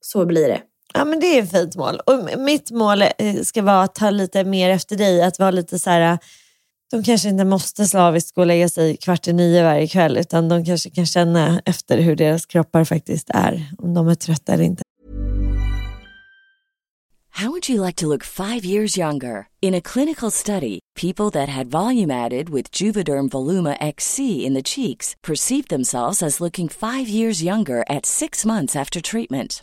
[0.00, 0.60] Så blir det.
[0.94, 2.00] Ja men det är ett fint mål.
[2.06, 5.22] Och mitt mål eh, ska vara att ta lite mer efter dig.
[5.22, 6.18] Att vara lite så här
[6.92, 10.48] de kanske inte måste slaviskt gå och lägga sig kvart i nio varje kväll utan
[10.48, 14.64] de kanske kan känna efter hur deras kroppar faktiskt är, om de är trötta eller
[14.64, 14.82] inte.
[17.34, 19.46] How would you like to look five years younger?
[19.62, 24.62] In a clinical study, people that had volume added with Juvederm Voluma XC in the
[24.62, 29.62] cheeks perceived themselves as looking five years younger at six months after treatment.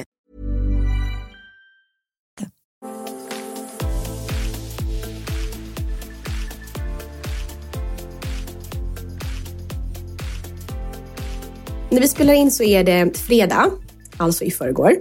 [11.91, 13.71] När vi spelar in så är det fredag,
[14.17, 14.95] alltså i förrgår.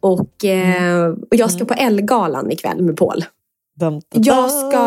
[0.00, 3.24] Och, eh, och jag ska på Ellegalan ikväll med Paul.
[4.10, 4.78] Jag ska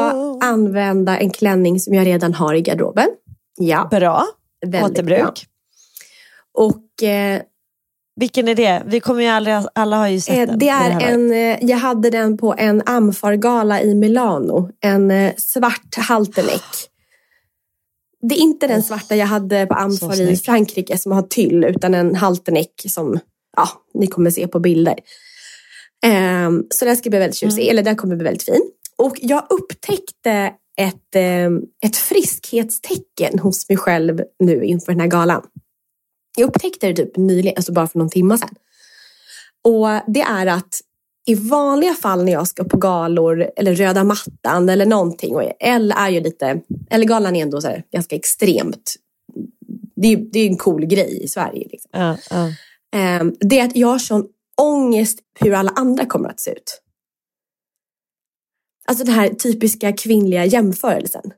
[0.41, 3.07] använda en klänning som jag redan har i garderoben.
[3.57, 3.87] Ja.
[3.91, 4.25] Bra.
[4.65, 5.21] Väldigt Återbruk.
[5.21, 5.33] bra.
[6.53, 7.41] Och eh,
[8.15, 8.83] Vilken är det?
[8.85, 10.59] Vi kommer ju aldrig, alla har ju sett eh, den.
[10.59, 11.09] det är laget.
[11.09, 14.69] en, eh, jag hade den på en Amfargala i Milano.
[14.79, 16.90] En eh, svart halterneck.
[18.21, 20.37] Det är inte den svarta jag hade på Amfar i.
[20.37, 23.19] Frankrike som har tyll, utan en halterneck som
[23.57, 24.99] ja, ni kommer se på bilder.
[26.05, 28.71] Ehm, så den ska bli väldigt tjusig, eller den kommer bli väldigt fin.
[28.97, 35.43] Och jag upptäckte ett, ehm, ett friskhetstecken hos mig själv nu inför den här galan.
[36.37, 38.55] Jag upptäckte det typ nyligen, alltså bara för någon timme sedan.
[39.63, 40.81] Och det är att
[41.25, 45.93] i vanliga fall när jag ska på galor eller röda mattan eller någonting och L
[45.97, 48.95] är ju lite, eller galan är ändå så här, ganska extremt.
[49.95, 51.67] Det är, det är en cool grej i Sverige.
[51.71, 51.89] Liksom.
[51.93, 52.53] Ja, ja.
[52.95, 54.25] Ehm, det är att jag har sån
[54.61, 56.81] ångest hur alla andra kommer att se ut.
[58.85, 61.31] Alltså den här typiska kvinnliga jämförelsen.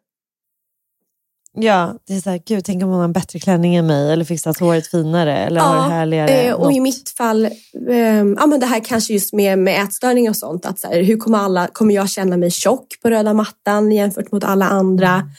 [1.53, 4.11] Ja, det är så här, gud, tänk om hon har en bättre klänning än mig
[4.11, 6.31] eller fixat håret finare eller har det härligare.
[6.31, 6.83] eh, och i något.
[6.83, 7.45] mitt fall,
[7.89, 10.65] ehm, ja men det här kanske just med, med ätstörning och sånt.
[10.65, 14.31] Att så här, hur kommer, alla, kommer jag känna mig tjock på röda mattan jämfört
[14.31, 15.29] mot alla andra?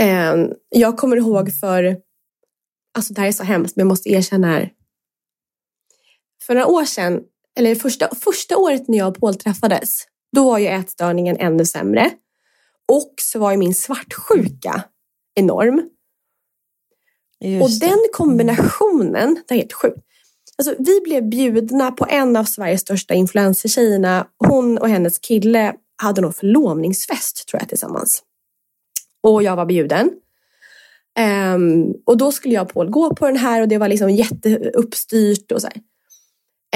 [0.00, 1.96] Ehm, jag kommer ihåg för,
[2.98, 4.70] alltså det här är så hemskt men jag måste erkänna här.
[6.46, 7.20] För några år sedan,
[7.58, 9.88] eller första, första året när jag och Paul träffades,
[10.36, 12.10] då var ju ätstörningen ännu sämre.
[12.92, 14.84] Och så var ju min svartsjuka
[15.34, 15.90] enorm.
[17.40, 19.98] Just Och den kombinationen, det är helt sjukt.
[20.58, 24.26] Alltså, vi blev bjudna på en av Sveriges största influencertjejerna.
[24.48, 28.22] Hon och hennes kille hade nog förlovningsfest tror jag tillsammans.
[29.22, 30.10] Och jag var bjuden.
[31.18, 34.10] Ehm, och då skulle jag och Paul gå på den här och det var liksom
[34.10, 35.82] jätteuppstyrt och så här.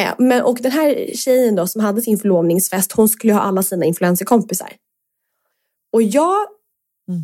[0.00, 3.62] Eh, men, och den här tjejen då som hade sin förlovningsfest, hon skulle ha alla
[3.62, 4.72] sina influencerkompisar.
[5.92, 6.46] Och jag
[7.08, 7.22] Mm.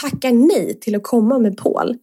[0.00, 1.96] Tackar nej till att komma med Paul.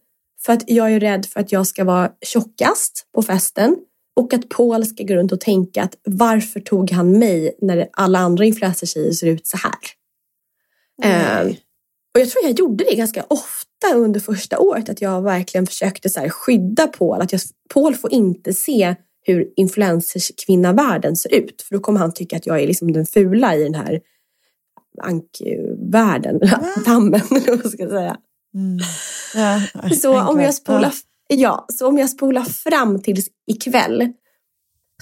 [0.46, 3.76] För att jag är rädd för att jag ska vara tjockast på festen.
[4.16, 8.18] Och att Paul ska gå runt och tänka att varför tog han mig när alla
[8.18, 9.78] andra influencertjejer ser ut så här?
[11.02, 11.46] Eh,
[12.14, 14.88] och jag tror jag gjorde det ganska ofta under första året.
[14.88, 17.20] Att jag verkligen försökte så skydda Paul.
[17.20, 17.40] Att jag,
[17.74, 21.62] Paul får inte se hur influencerkvinnavärlden ser ut.
[21.62, 24.00] För då kommer han tycka att jag är liksom den fula i den här
[25.00, 26.40] ankvärlden.
[26.84, 28.16] Dammen, eller vad ska jag säga.
[28.54, 28.78] Mm.
[29.34, 29.60] Ja,
[29.96, 30.92] Så om jag spolar,
[31.28, 34.12] ja, så om jag spolar fram till ikväll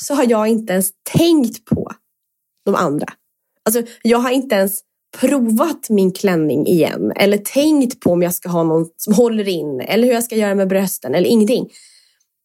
[0.01, 1.93] så har jag inte ens tänkt på
[2.65, 3.07] de andra.
[3.65, 4.81] Alltså, jag har inte ens
[5.21, 9.81] provat min klänning igen eller tänkt på om jag ska ha någon som håller in
[9.81, 11.69] eller hur jag ska göra med brösten eller ingenting.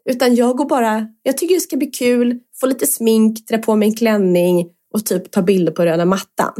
[0.09, 3.75] Utan jag går bara, jag tycker det ska bli kul, få lite smink, dra på
[3.75, 6.53] mig en klänning och typ ta bilder på röda mattan.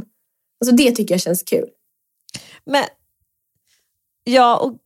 [0.62, 1.70] Alltså det tycker jag känns kul.
[2.66, 2.84] Men,
[4.24, 4.78] ja, och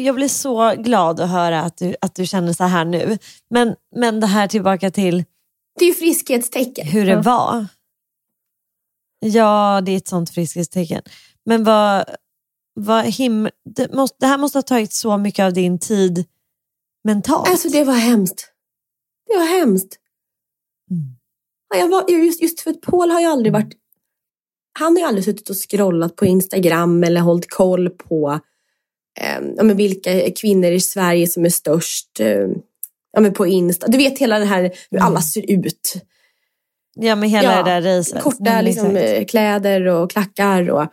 [0.00, 3.18] jag blir så glad att höra att du, att du känner så här nu.
[3.50, 5.24] Men, men det här tillbaka till
[5.78, 6.86] Det är ju friskhetstecken.
[6.86, 7.66] hur det var.
[9.20, 11.02] Ja, det är ett sånt friskhetstecken.
[11.44, 12.04] Men vad,
[12.74, 16.24] vad him det, måste, det här måste ha tagit så mycket av din tid
[17.04, 17.48] mentalt.
[17.48, 18.52] Alltså det var hemskt.
[19.26, 19.98] Det var hemskt.
[20.90, 21.16] Mm.
[21.68, 23.74] Ja, Jag var, just, just för att Paul har ju aldrig varit...
[24.78, 28.40] Han har ju aldrig suttit och scrollat på Instagram eller hållit koll på
[29.20, 32.20] eh, men vilka kvinnor i Sverige som är störst.
[32.20, 32.48] Eh,
[33.12, 33.86] ja, men på Insta.
[33.88, 35.94] Du vet hela det här hur alla ser ut.
[36.96, 38.22] ja, med hela Ja, det där racet.
[38.22, 39.18] Korta men liksom, exakt.
[39.18, 40.70] eh, kläder och klackar.
[40.70, 40.86] Och,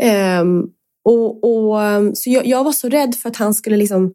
[0.00, 0.62] ehm,
[1.04, 4.14] Och, och, um, så jag, jag var så rädd för att han skulle liksom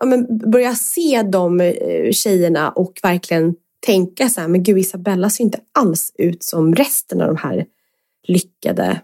[0.00, 3.54] ja, men börja se de eh, tjejerna och verkligen
[3.86, 7.66] tänka så här, men gud Isabella ser inte alls ut som resten av de här
[8.28, 9.00] lyckade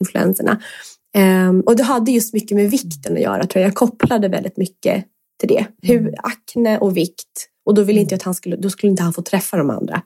[0.00, 0.62] influenserna.
[1.48, 3.68] Um, och det hade just mycket med vikten att göra tror jag.
[3.68, 5.04] Jag kopplade väldigt mycket
[5.38, 5.66] till det.
[5.82, 6.14] Hur Mm.
[6.22, 7.48] akne och vikt.
[7.64, 9.70] Och då ville inte jag att han skulle, då skulle inte han få träffa de
[9.70, 10.02] andra.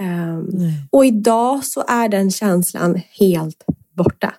[0.00, 3.64] Um, och idag så är den känslan helt
[3.96, 4.34] borta.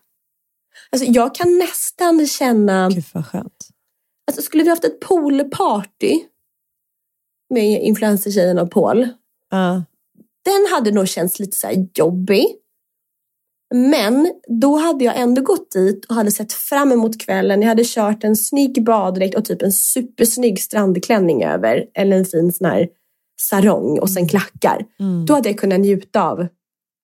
[0.92, 3.70] Alltså jag kan nästan känna, Gud vad skönt.
[4.28, 6.20] alltså skulle vi haft ett poolparty
[7.50, 9.08] med influencertjejen och Paul.
[9.50, 9.84] Ja.
[10.46, 12.46] Den hade nog känts lite så jobbig.
[13.74, 17.62] Men då hade jag ändå gått dit och hade sett fram emot kvällen.
[17.62, 21.86] Jag hade kört en snygg baddräkt och typ en supersnygg strandklänning över.
[21.94, 22.88] Eller en fin sån här
[23.42, 24.86] sarong och sen klackar.
[25.00, 25.26] Mm.
[25.26, 26.48] Då hade jag kunnat njuta av,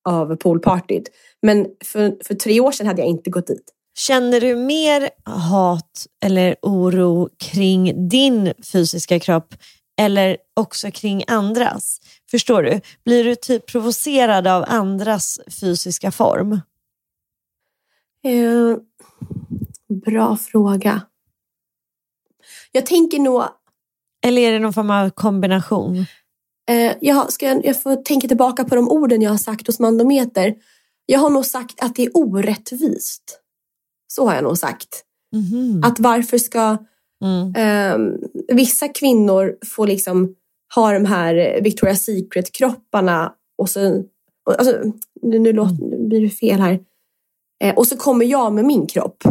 [0.09, 1.09] av poolpartyt.
[1.41, 3.71] Men för, för tre år sedan hade jag inte gått dit.
[3.97, 9.55] Känner du mer hat eller oro kring din fysiska kropp
[9.97, 12.01] eller också kring andras?
[12.31, 12.81] Förstår du?
[13.03, 16.51] Blir du typ provocerad av andras fysiska form?
[18.23, 18.77] Eh,
[20.05, 21.01] bra fråga.
[22.71, 23.43] Jag tänker nog
[24.21, 26.05] Eller är det någon form av kombination?
[26.69, 29.79] Eh, jag, ska, jag jag får tänka tillbaka på de orden jag har sagt hos
[29.79, 30.55] Mandometer.
[31.05, 33.39] Jag har nog sagt att det är orättvist.
[34.07, 35.03] Så har jag nog sagt.
[35.31, 35.83] Mhm.
[35.83, 36.77] Att varför ska
[37.23, 37.55] Mm.
[37.55, 38.17] eh,
[38.55, 40.35] vissa kvinnor få liksom
[40.75, 44.03] ha de här Victoria's Secret-kropparna och så...
[44.57, 44.81] Alltså,
[45.21, 46.79] nu, nu, låter, nu blir det fel här.
[47.63, 49.23] Eh, och så kommer jag med min kropp.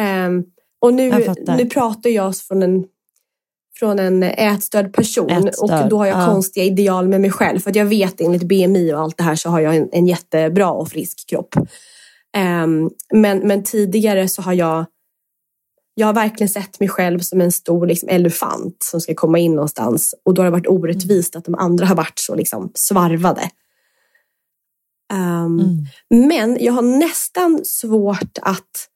[0.00, 0.44] Ehm,
[0.80, 2.84] och nu, nu pratar jag från en,
[3.78, 6.26] från en ätstörd person Ätstörd, och då har jag ja.
[6.26, 7.58] konstiga ideal med mig själv.
[7.58, 10.06] För att jag vet enligt BMI och allt det här så har jag en, en
[10.06, 11.54] jättebra och frisk kropp.
[12.36, 14.84] Ehm, men, men tidigare så har jag
[15.98, 19.54] jag har verkligen sett mig själv som en stor liksom, elefant som ska komma in
[19.54, 20.14] någonstans.
[20.24, 23.50] Och då har det varit orättvist att de andra har varit så liksom, svarvade.
[25.12, 25.86] Ehm, Mm.
[26.28, 28.88] Men jag har nästan svårt att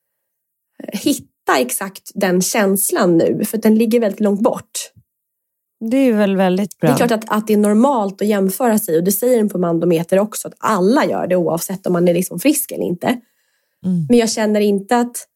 [0.83, 3.45] eh, hitta exakt den känslan nu.
[3.45, 4.93] För den ligger väldigt långt bort.
[5.91, 6.89] Det är väl väldigt bra.
[6.89, 8.97] Det är klart att, att det är normalt att jämföra sig.
[8.97, 10.49] Och det säger den på Mandometer också.
[10.49, 13.07] Att alla gör det oavsett om man är liksom frisk eller inte.
[13.07, 14.07] Mm.
[14.09, 15.29] Men jag känner inte att,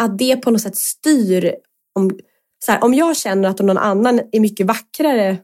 [0.00, 1.54] att det på något sätt styr.
[1.94, 2.18] Om,
[2.64, 5.38] så här, om jag känner att någon annan är mycket vackrare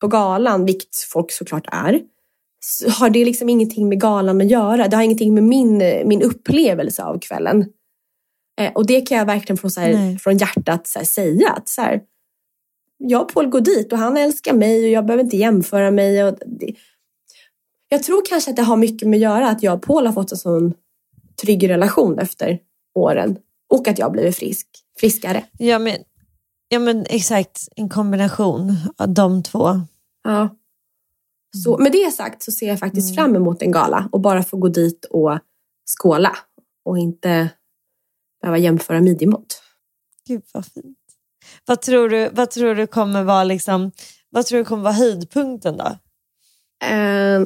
[0.00, 2.00] på galan, vilket folk såklart är,
[2.60, 4.88] så har det liksom ingenting med galan att göra.
[4.88, 7.66] Det har ingenting med min, min upplevelse av kvällen.
[8.60, 11.50] Eh, och det kan jag verkligen från, så här, från hjärtat så här, säga.
[11.50, 12.00] Att så här,
[12.98, 16.24] jag och Paul går dit och han älskar mig och jag behöver inte jämföra mig.
[16.24, 16.74] Och det,
[17.88, 20.12] jag tror kanske att det har mycket med att göra att jag och Paul har
[20.12, 20.74] fått en sån
[21.42, 22.58] trygg relation efter
[22.94, 23.38] åren.
[23.74, 24.68] Och att jag blivit frisk,
[25.00, 25.44] friskare.
[25.58, 25.96] Ja, men,
[26.68, 29.80] ja men exakt, en kombination av de två.
[30.24, 30.56] Ja.
[31.64, 33.14] Så, med det sagt så ser jag faktiskt Mm.
[33.14, 35.38] fram emot en gala och bara få gå dit och
[35.98, 36.36] skåla
[36.84, 37.48] och inte
[38.42, 39.62] behöva jämföra midjemått.
[40.26, 40.98] Gud vad fint.
[41.66, 43.92] Vad tror du, vad tror du kommer vara liksom,
[44.30, 45.98] vad tror du kommer vara höjdpunkten då?
[46.86, 47.40] Eh,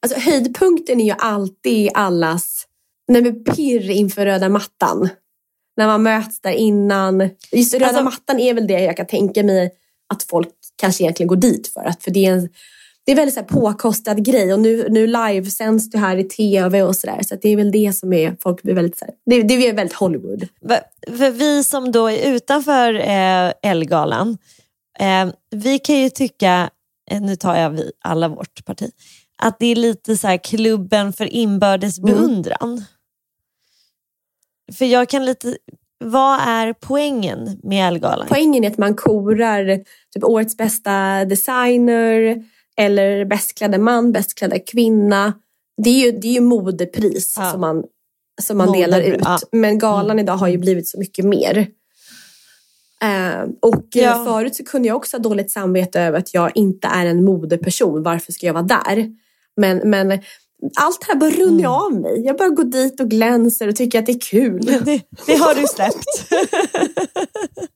[0.00, 2.66] alltså höjdpunkten är ju alltid allas
[3.08, 5.08] när vi pirr inför röda mattan.
[5.76, 7.30] När man möts där innan.
[7.52, 9.70] Just röda Alltså- mattan är väl det jag kan tänka mig
[10.14, 11.84] att folk kanske egentligen går dit för.
[11.84, 12.48] Att, för det är en
[13.06, 16.82] det är väldigt så här påkostad grej och nu, nu livesänds det här i tv
[16.82, 17.22] och sådär.
[17.22, 19.68] Så att det är väl det som är, folk blir väldigt så här, det, det
[19.68, 20.48] är väldigt Hollywood.
[21.08, 24.38] För vi som då är utanför eh, Elgalan,
[24.98, 26.70] eh, vi kan ju tycka,
[27.10, 28.90] eh, nu tar jag vi alla vårt parti,
[29.38, 32.84] att det är lite så här klubben för inbördes Mm.
[34.74, 35.56] För jag kan lite,
[36.04, 38.26] vad är poängen med Elgalan?
[38.28, 39.76] Poängen är att man korar
[40.14, 42.44] typ årets bästa designer
[42.76, 45.32] eller bästklädda man, bästklädda kvinna.
[45.84, 47.50] Det är ju, det är ju modepris Ja.
[47.50, 47.84] som man,
[48.42, 49.20] som man Mode- delar ut.
[49.24, 49.38] ja.
[49.52, 50.18] Men galan Mm.
[50.18, 51.66] idag har ju blivit så mycket mer.
[53.02, 54.24] Eh, och eh, Ja.
[54.24, 58.02] förut så kunde jag också ha dåligt samvete över att jag inte är en modeperson.
[58.02, 59.10] Varför ska jag vara där?
[59.56, 60.18] Men, men
[60.74, 61.70] allt det här bara runnar Mm.
[61.72, 62.22] av mig.
[62.26, 64.64] Jag bara går dit och glänser och tycker att det är kul.
[64.84, 66.30] Det, det har du släppt.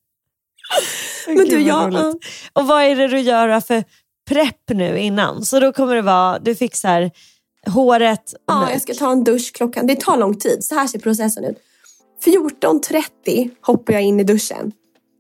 [1.27, 2.25] Men Gud, du, jag, roligt.
[2.53, 3.85] Och vad är det du gör för
[4.29, 5.45] prepp nu innan?
[5.45, 7.11] Så då kommer det vara, du fixar
[7.67, 9.87] håret Ja, jag ska ta en dusch klockan.
[9.87, 10.65] Det tar lång tid.
[10.65, 11.57] Så här ser processen ut.
[12.25, 14.73] 14.30 hoppar jag in i duschen.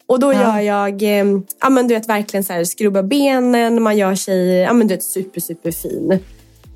[0.06, 0.42] Och då Ja.
[0.42, 1.26] gör jag, eh,
[1.60, 4.94] ja men du vet verkligen så här skrubba benen, man gör sig, ja men du
[4.94, 6.18] vet super super fin.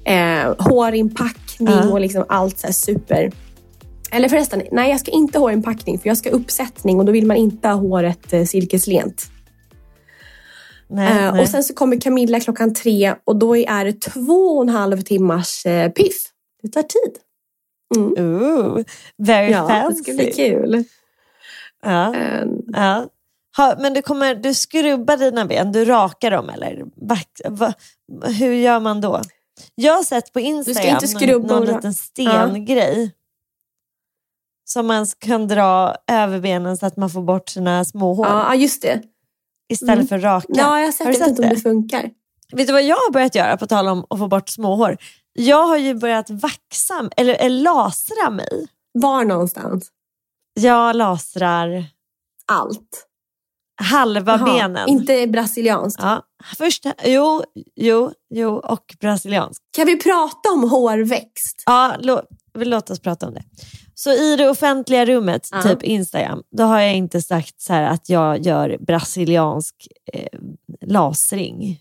[0.06, 3.32] Eh, hårinpackning och liksom allt så super.
[4.10, 7.26] Eller förresten, nej jag ska inte ha hårinpackning för jag ska uppsättning och då vill
[7.26, 9.26] man inte ha håret eh, silkeslent.
[10.88, 11.42] Nej, Eh, nej.
[11.42, 15.00] och sen så kommer Camilla klockan tre och då är det två och en halv
[15.02, 16.14] timmars eh, piff.
[16.62, 17.18] Det tar tid.
[17.96, 18.82] Ooh,
[19.18, 20.02] very Ja, det fancy.
[20.02, 20.84] ska bli kul.
[21.84, 23.06] Ja, Eh, ja.
[23.56, 26.82] Ha, men du, kommer, du skrubbar dina ben, du rakar dem eller?
[27.08, 27.72] Vax, va,
[28.38, 29.20] hur gör man då?
[29.74, 33.12] Jag har sett på Instagram inte skrubba någon, och någon liten stengrej.
[34.64, 38.26] Som man kan dra över benen så att man får bort sina små hår.
[38.26, 39.02] ja, just det.
[39.68, 40.06] Istället Mm.
[40.06, 40.46] för raka.
[40.48, 41.54] Ja, jag har sett, Har du vet inte om det?
[41.54, 42.10] det funkar.
[42.52, 44.96] Vet du vad jag har börjat göra på tal om att få bort småhår?
[45.32, 48.66] Jag har ju börjat vaxa, eller, eller lasra mig.
[48.92, 49.88] Var någonstans?
[50.60, 51.84] Jag lasrar
[52.46, 53.06] Allt.
[53.76, 54.88] Halva Jaha, benen.
[54.88, 56.02] Inte brasilianskt.
[56.02, 56.22] Ja,
[56.56, 57.42] först, jo,
[57.76, 59.62] jo, jo och brasiliansk.
[59.76, 61.62] Kan vi prata om hårväxt?
[61.66, 62.22] Ja, lå,
[62.58, 63.42] låt oss prata om det.
[63.94, 65.62] Så i det offentliga rummet, Ja.
[65.62, 69.74] typ Instagram, då har jag inte sagt så att jag gör brasiliansk
[70.12, 70.38] eh,
[70.86, 71.80] lasring.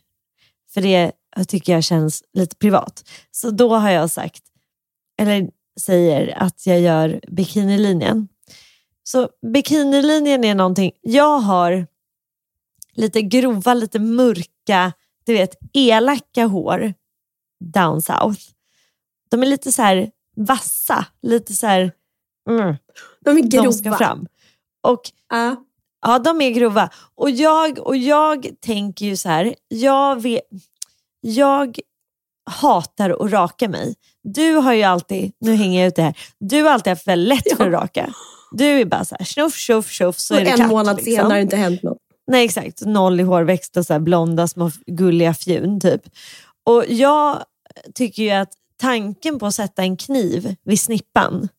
[0.74, 3.04] För det jag tycker jag känns lite privat.
[3.32, 4.44] Så då har jag sagt,
[5.22, 5.50] eller
[5.82, 8.28] säger att jag gör bikinilinjen.
[9.04, 11.88] Så bikinilinjen är någonting, jag har
[12.94, 14.94] lite grova, lite mörka,
[15.26, 16.94] du vet elaka hår
[17.74, 18.42] down south.
[19.30, 21.92] De är lite så här vassa, lite så här,
[22.50, 22.76] mm,
[23.20, 23.64] De är grova.
[23.66, 24.28] de ska fram.
[24.82, 25.56] Och Ja.
[26.06, 26.90] Ja, de är grova.
[27.16, 30.42] Och jag, och jag tänker ju så här, jag, vet,
[31.22, 31.80] jag
[32.50, 33.96] hatar att raka mig.
[34.24, 37.28] Du har ju alltid, nu hänger jag ut det här, du har alltid haft väldigt
[37.46, 38.14] lätt för att raka.
[38.54, 40.96] Du är bara så här, tjoff, tjoff, tjoff så Och är det en klart, månad
[40.96, 41.14] liksom.
[41.14, 41.98] senare har det inte hänt något.
[42.32, 46.02] Nej exakt, noll i hårväxt och så här blonda små gulliga fjun typ.
[46.66, 47.44] Och jag
[47.96, 51.50] tycker ju att tanken på att sätta en kniv vid snippan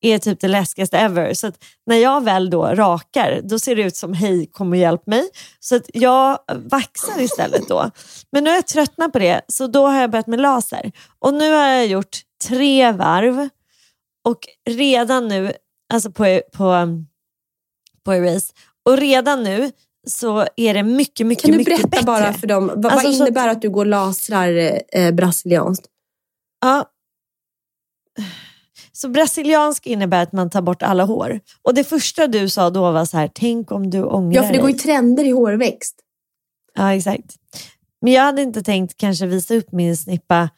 [0.00, 1.34] är typ det läskigaste ever.
[1.34, 4.76] Så att när jag väl då rakar, då ser det ut som hej kom och
[4.76, 5.28] hjälp mig.
[5.60, 7.90] Så att jag vaxar istället då.
[8.32, 10.92] Men nu är jag tröttnat på det, så då har jag börjat med laser.
[11.18, 13.48] Och nu har jag gjort tre varv
[14.24, 14.38] och
[14.70, 15.52] redan nu,
[15.94, 16.74] alltså på, på,
[18.04, 18.52] på Erase,
[18.84, 19.72] och redan nu
[20.06, 22.04] så är det mycket, mycket, Kan du mycket berätta bättre.
[22.06, 25.86] bara för dem, vad, Alltså, vad så att- innebär att du går lasrar eh, brasilianskt?
[26.60, 26.90] Ja.
[28.92, 31.40] Så brasiliansk innebär att man tar bort alla hår.
[31.62, 34.52] Och det första du sa då var så här, tänk om du ångrar Ja, för
[34.52, 34.82] det går ju dig.
[34.82, 35.96] trender i hårväxt.
[36.74, 37.36] Ja, exakt.
[38.00, 40.50] Men jag hade inte tänkt kanske visa upp min snippa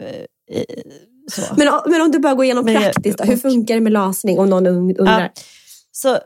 [0.00, 0.64] eh,
[1.32, 1.42] så.
[1.56, 4.38] Men, men om du bara går igenom Men praktiskt, då, hur funkar det med lasning
[4.38, 5.20] om någon und- undrar?
[5.20, 5.28] Ja.
[5.92, 6.18] Så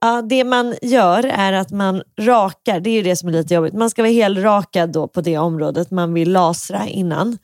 [0.00, 3.54] ja, det man gör är att man rakar, det är ju det som är lite
[3.54, 3.74] jobbigt.
[3.74, 7.38] Man ska vara helrakad då på det området man vill lasra innan.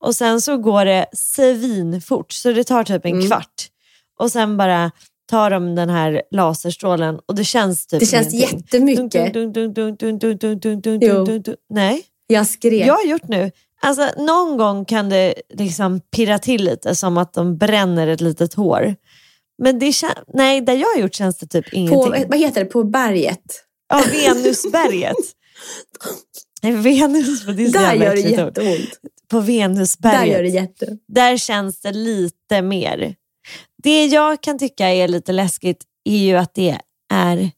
[0.00, 3.26] Och sen så går det svinfort, så det tar typ en Mm.
[3.26, 3.68] kvart.
[4.18, 4.90] Och sen bara
[5.30, 8.58] tar de den här laserstrålen och det känns typ Det känns ingenting.
[8.58, 9.34] jättemycket.
[9.34, 11.56] Dun, dun, dun.
[11.70, 12.86] Nej, Jag skrev.
[12.86, 13.50] jag har gjort nu.
[13.84, 18.54] Alltså, någon gång kan det liksom pirra till lite som att de bränner ett litet
[18.54, 18.96] hår.
[19.62, 19.92] Men det
[20.34, 22.28] nej, där jag har gjort känns det typ på, ingenting.
[22.28, 22.70] vad heter det?
[22.70, 23.64] På berget.
[23.88, 25.16] Ja, Venusberget.
[26.62, 29.00] Venus, det är så Där gör det jätteont.
[29.28, 30.20] På Venusberget.
[30.20, 31.02] Där gör det jätteont.
[31.08, 33.14] där känns det lite mer.
[33.82, 36.78] Det jag kan tycka är lite läskigt är ju att det
[37.12, 37.50] är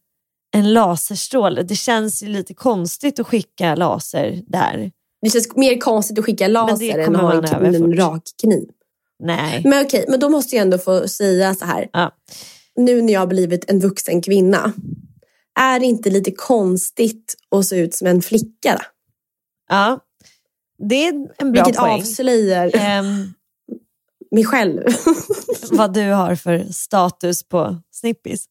[0.54, 1.62] en laserstråle.
[1.62, 4.90] Det känns ju lite konstigt att skicka laser där.
[5.22, 8.68] Det känns mer konstigt att skicka laser än att ha en, över en rak kniv.
[9.18, 9.62] Nej.
[9.64, 11.88] Men okej, men då måste jag ändå få säga så här.
[11.92, 12.10] Ja.
[12.76, 14.72] Nu när jag har blivit en vuxen kvinna.
[15.58, 18.72] Är det inte lite konstigt att se ut som en flicka?
[18.72, 18.82] Då?
[19.68, 20.00] Ja,
[20.88, 22.00] det är en bra Vilket poäng.
[22.00, 23.32] avslöjar Ehm,
[24.30, 24.82] mig själv.
[25.70, 28.46] vad du har för status på snippis.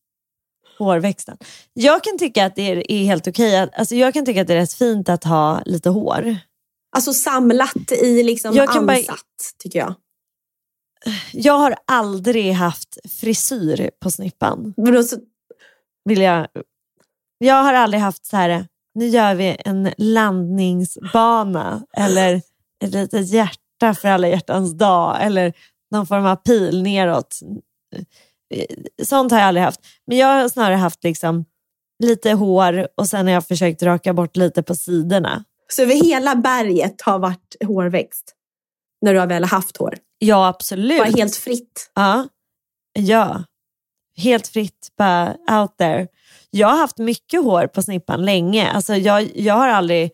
[0.78, 1.38] Hårväxten.
[1.74, 3.58] Jag kan tycka att det är, är helt okej.
[3.60, 6.38] att- Alltså jag kan tycka att det är rätt fint att ha lite hår.
[6.96, 8.98] Alltså samlat i liksom Jag kan bara-
[9.64, 9.94] tycker jag.
[11.34, 14.74] Jag har aldrig haft frisyr på snippan.
[14.78, 15.18] Men då så,
[16.06, 16.48] Vill jag.
[17.38, 22.42] jag har aldrig haft så här, nu gör vi en landningsbana eller
[22.84, 25.54] ett litet hjärta för alla hjärtans dag eller
[25.92, 27.40] någon form av pil neråt.
[29.04, 29.80] Sånt har jag aldrig haft.
[30.08, 31.46] Men jag har snarare haft liksom
[32.04, 35.44] lite hår och sen har jag försökt raka bort lite på sidorna.
[35.68, 38.32] Så över hela berget har varit hårväxt.
[39.02, 39.98] När du har väl haft hår.
[40.20, 40.98] Ja, absolut.
[40.98, 41.92] Bara helt fritt.
[41.94, 42.28] Ja.
[43.00, 43.44] ja,
[44.18, 46.08] helt fritt, bara out there.
[46.50, 48.72] Jag har haft mycket hår på snippan länge.
[48.72, 50.12] Alltså jag, jag har aldrig,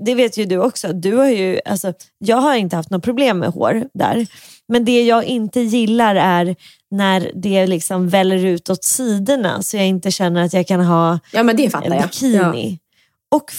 [0.00, 3.38] det vet ju du också, du har ju, alltså, jag har inte haft något problem
[3.38, 4.26] med hår där.
[4.68, 6.56] Men det jag inte gillar är
[6.90, 11.18] när det liksom väller ut åt sidorna så jag inte känner att jag kan ha
[11.32, 12.08] Ja men det fattar en jag.
[12.08, 12.78] bikini.
[13.30, 13.52] Och,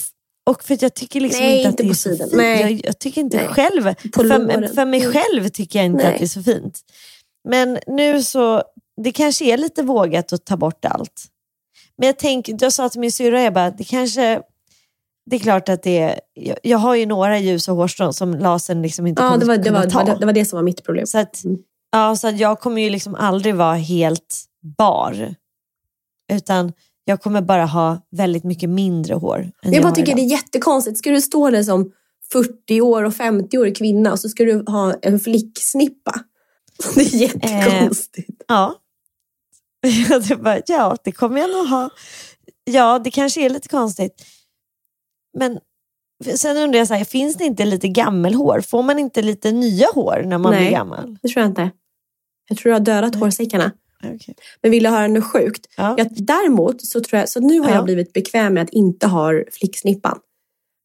[0.47, 2.33] och för att jag tycker liksom Nej, inte att inte det är så fint.
[2.33, 2.61] Nej.
[2.61, 3.47] Jag, jag tycker inte Nej.
[3.47, 6.13] själv, för, för mig själv tycker jag inte Nej.
[6.13, 6.79] att det är så fint.
[7.49, 8.63] Men nu så,
[9.03, 11.25] det kanske är lite vågat att ta bort allt.
[11.97, 14.41] Men jag tänkte, jag sa till min syrra, jag bara, det kanske,
[15.29, 18.81] det är klart att det är, jag, jag har ju några ljusa hårstrån som lasern
[18.81, 20.03] liksom inte Ja, kommer det var det, kunna var, ta.
[20.03, 21.05] det, var, det var det som var mitt problem.
[21.07, 21.57] Så att, Mm.
[21.91, 24.35] ja, så att jag kommer ju liksom aldrig vara helt
[24.77, 25.35] bar.
[26.33, 26.73] Utan
[27.09, 29.51] jag kommer bara ha väldigt mycket mindre hår.
[29.63, 30.17] Men jag bara tycker idag.
[30.17, 30.97] det är jättekonstigt.
[30.97, 31.91] Ska du stå där som
[32.31, 36.13] 40 år och 50 årig kvinna och så ska du ha en flicksnippa?
[36.95, 38.43] Det är jättekonstigt.
[38.47, 38.75] Ja.
[40.09, 41.89] Ja, det bara, ja, det kommer jag nog ha.
[42.63, 44.25] Ja, det kanske är lite konstigt.
[45.37, 45.59] Men
[46.35, 48.61] sen undrar jag, så här, finns det inte lite gammelhår?
[48.61, 50.61] Får man inte lite nya hår när man Nej.
[50.61, 51.17] blir gammal?
[51.21, 51.71] Det tror jag inte.
[52.49, 53.71] Jag tror du har dödat hårsäckarna.
[54.03, 54.35] Okay.
[54.61, 55.65] Men vill du höra något sjukt?
[55.77, 55.95] Ja.
[55.97, 57.75] Jag, däremot så tror jag, så nu har Ja.
[57.75, 60.19] jag blivit bekväm med att inte ha flicksnippan.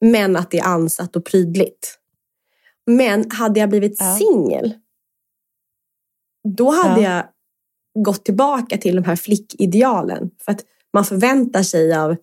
[0.01, 1.99] Men att det är ansatt och prydligt.
[2.87, 4.17] Men hade jag blivit Ja.
[4.19, 4.75] singel,
[6.57, 7.15] då hade Ja.
[7.15, 7.25] jag
[8.05, 10.31] gått tillbaka till de här flickidealen.
[10.45, 12.17] För att man förväntar sig av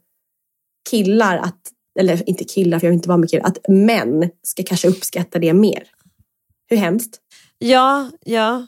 [0.89, 1.59] killar att,
[1.99, 5.39] eller inte killar för jag vill inte vara med killar, att män ska kanske uppskatta
[5.39, 5.83] det mer.
[6.67, 7.21] Hur hemskt?
[7.57, 8.67] Ja, ja.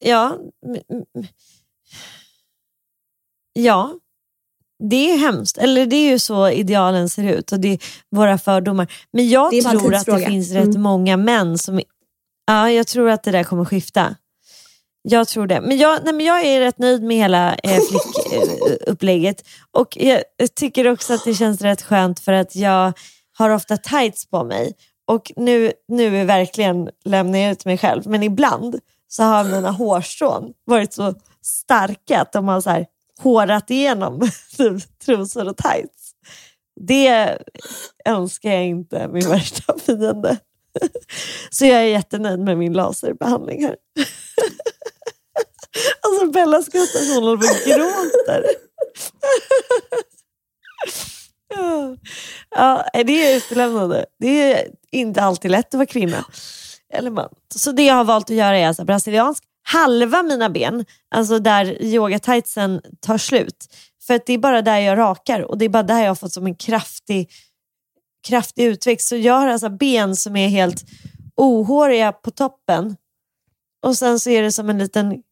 [0.00, 0.38] Ja.
[3.52, 3.94] Ja.
[4.90, 5.58] Det är hemskt.
[5.58, 7.78] Eller det är ju så idealen ser ut och det är
[8.10, 8.92] våra fördomar.
[9.12, 10.82] Men jag tror att det finns rätt Mm.
[10.82, 11.80] många män som...
[12.46, 14.16] Ja, jag tror att det där kommer skifta.
[15.02, 15.60] Jag tror det.
[15.60, 19.44] Men jag, nej, men jag är rätt nöjd med hela eh, flickupplägget.
[19.70, 20.22] Och jag
[20.54, 22.92] tycker också att det känns rätt skönt för att jag
[23.38, 24.72] har ofta tights på mig.
[25.06, 28.06] Och nu, nu är verkligen lämnar jag ut mig själv.
[28.06, 28.80] Men ibland
[29.12, 32.86] så har mina hårstrån varit så starka att de har så här
[33.18, 34.30] hårat igenom
[35.04, 36.12] trosor och tights.
[36.80, 37.38] Det
[38.04, 40.38] önskar jag inte min värsta fiende.
[41.50, 43.76] Så jag är jättenöjd med min laserbehandling här.
[46.00, 48.44] Alltså Bella skrattar så hon håller på och gråter.
[52.50, 54.06] Ja, det är utelämnande.
[54.18, 56.24] Det är inte alltid lätt att vara kvinna.
[56.92, 57.28] Eller man.
[57.54, 59.44] Så det jag har valt att göra är alltså brasiliansk.
[59.62, 60.84] Halva mina ben,
[61.14, 63.66] alltså där yogatightsen tar slut.
[64.06, 66.14] För att det är bara där jag rakar och det är bara där jag har
[66.14, 67.30] fått som en kraftig,
[68.28, 69.08] kraftig utväxt.
[69.08, 70.84] Så jag har alltså ben som är helt
[71.36, 72.96] ohåriga på toppen
[73.86, 75.22] och sen så är det som en liten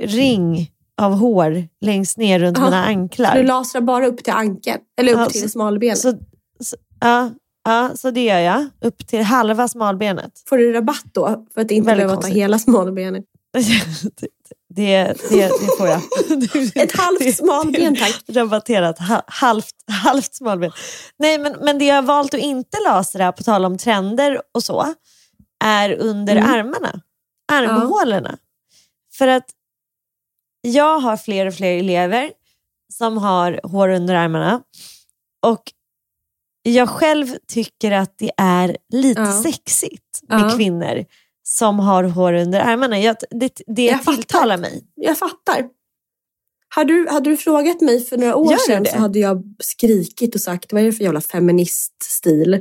[0.00, 0.70] ring
[1.00, 2.64] av hår längst ner runt Ja.
[2.64, 3.34] mina anklar.
[3.34, 5.98] Du lasrar bara upp till ankeln, eller upp Ja, till smalbenet.
[5.98, 6.12] Så,
[6.60, 7.30] så, ja,
[7.64, 8.66] ja, så det gör jag.
[8.80, 10.42] Upp till halva smalbenet.
[10.48, 11.46] Får du rabatt då?
[11.54, 13.24] För att inte Väldigt behöva ta hela smalbenet.
[14.74, 16.00] det, det, det får jag.
[16.84, 18.22] Ett halvt smalben tack.
[18.28, 20.72] Rabatterat ha, halvt, halvt smalben.
[21.16, 24.62] Nej, men, men det jag har valt att inte lasra, på tal om trender och
[24.62, 24.94] så,
[25.64, 26.50] är under Mm.
[26.50, 27.00] armarna.
[27.52, 28.38] Armhålorna.
[29.18, 29.46] För att
[30.60, 32.30] jag har fler och fler elever
[32.92, 34.62] som har hår under armarna.
[35.46, 35.62] Och
[36.72, 39.42] jag själv tycker att det är lite Ja.
[39.42, 40.56] sexigt med Ja.
[40.56, 41.04] kvinnor
[41.42, 43.00] som har hår under armarna.
[43.00, 44.12] Jag, det det Jag fattar.
[44.16, 44.84] tilltalar mig.
[44.94, 45.64] Jag fattar.
[46.68, 48.90] Hade du, hade du frågat mig för några år Gör sedan det?
[48.90, 52.60] så hade jag skrikit och sagt vad är det för jävla feministstil?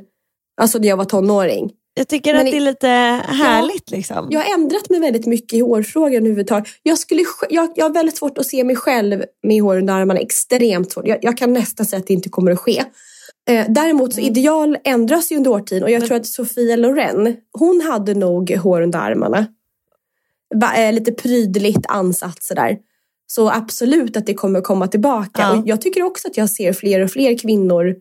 [0.62, 1.72] Alltså när jag var tonåring.
[1.94, 2.88] Jag tycker Men att det är lite
[3.34, 3.92] härligt.
[3.92, 4.28] liksom.
[4.30, 6.68] Jag har ändrat mig väldigt mycket i hårfrågan överhuvudtaget.
[6.84, 10.20] Jag, skulle, jag, jag har väldigt svårt att se mig själv med hår under armarna.
[10.20, 11.08] Extremt svårt.
[11.08, 12.84] Jag, jag kan nästan säga att det inte kommer att ske.
[13.50, 17.82] Eh, däremot så ideal ändras ju under årtiden och jag tror att Sofia Loren, hon
[17.82, 19.48] hade nog hår under armarna.
[20.78, 22.78] Eh, lite prydligt ansats sådär.
[23.28, 25.42] Så absolut att det kommer komma tillbaka.
[25.42, 25.58] Ja.
[25.58, 27.96] Och jag tycker också att jag ser fler och fler kvinnor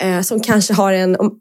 [0.00, 1.16] eh, som kanske har en...
[1.16, 1.40] Om,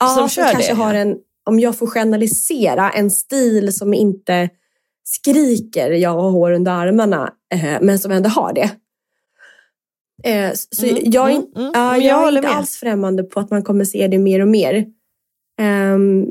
[0.00, 1.00] ja, Som som, kör kanske det, har ja.
[1.00, 4.48] en, om jag får generalisera, en stil som inte
[5.04, 8.70] skriker jag har hår under armarna, eh, men som ändå har det.
[10.24, 11.70] Eh, så Mm, jag, mm, mm.
[11.74, 12.56] ja, jag, jag är inte med.
[12.56, 14.84] alls främmande på att man kommer se det mer och mer.
[15.60, 16.26] Ehm,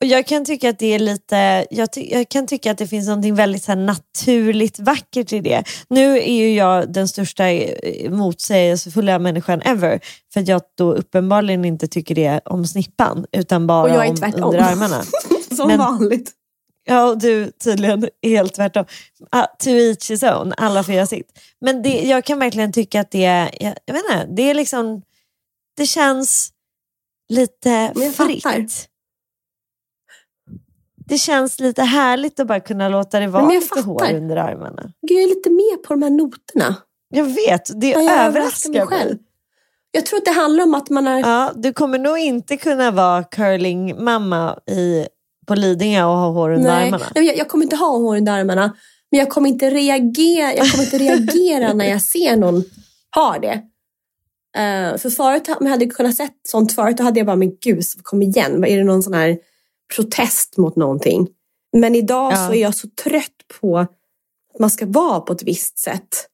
[0.00, 2.86] Och jag kan tycka att det är lite, jag, ty, jag kan tycka att det
[2.86, 5.64] finns något väldigt så naturligt vackert i det.
[5.88, 10.00] Nu är ju jag den största eh, motsägelsefulla människan ever.
[10.32, 14.42] För att jag då uppenbarligen inte tycker det om snippan utan bara om tvärtom.
[14.44, 15.02] under armarna.
[15.56, 16.32] som Men- vanligt.
[16.88, 18.84] Ja, och du tydligen helt tvärtom.
[19.30, 21.38] Ah, to each his own, alla får göra sitt.
[21.60, 24.54] Men det, jag kan verkligen tycka att det är, jag, jag vet inte, det är
[24.54, 25.02] liksom
[25.76, 26.52] det känns
[27.28, 28.42] lite fritt.
[28.42, 28.66] fattar.
[31.08, 34.14] Det känns lite härligt att bara kunna låta det vara men jag lite hår fattar.
[34.14, 34.92] under armarna.
[35.08, 36.74] Gud, jag är lite med på de här noterna.
[37.08, 38.88] Jag vet, det Ja, jag överraskar mig mig.
[38.88, 39.18] själv.
[39.90, 41.18] Jag tror att det handlar om att man har...
[41.18, 45.06] Ja, du kommer nog inte kunna vara curlingmamma i,
[45.48, 47.06] på Lidingö och ha hår under Nej, armarna.
[47.14, 48.76] nej, jag, jag kommer inte ha hår under armarna.
[49.10, 52.64] Men jag kommer inte reagera, jag kommer inte reagera när jag ser någon
[53.14, 53.52] ha det.
[54.56, 57.56] Eh, för förut, om jag hade kunnat sett sånt förut, då hade jag bara, men
[57.60, 58.64] gud, kom igen.
[58.64, 59.38] Är det någon sån här
[59.96, 61.28] protest mot någonting?
[61.72, 62.36] Men idag Ja.
[62.46, 63.92] så är jag så trött på att
[64.60, 66.26] man ska vara på ett visst sätt.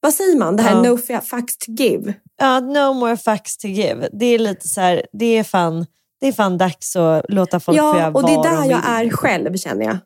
[0.00, 0.56] Vad säger man?
[0.56, 0.82] Det här Ja.
[0.82, 2.14] no fa- facts to give.
[2.38, 4.08] Ja, no more facts to give.
[4.12, 5.86] Det är lite så här, det är fan,
[6.20, 8.88] det är fan dags att låta folk få göra Ja, och det är där jag
[8.88, 9.98] är själv känner jag.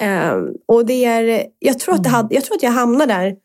[0.00, 3.36] Ehm, och det är, jag, tror att det hade, jag tror att jag hamnade där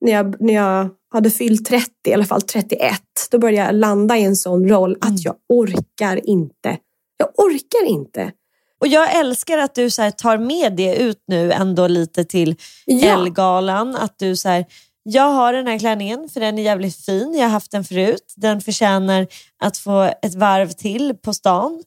[0.00, 3.00] när jag, när jag hade fyllt 30, i alla fall 31.
[3.30, 6.76] Då började jag landa i en sån roll att jag orkar inte.
[7.16, 8.32] Jag orkar inte.
[8.80, 12.56] Och jag älskar att du så tar med det ut nu ändå lite till
[12.86, 13.06] Ja.
[13.06, 13.96] Elgalan.
[13.96, 14.64] Att du så här,
[15.10, 17.34] jag har den här klänningen för den är jävligt fin.
[17.34, 18.32] Jag har haft den förut.
[18.36, 19.26] Den förtjänar
[19.62, 21.82] att få ett varv till på stan.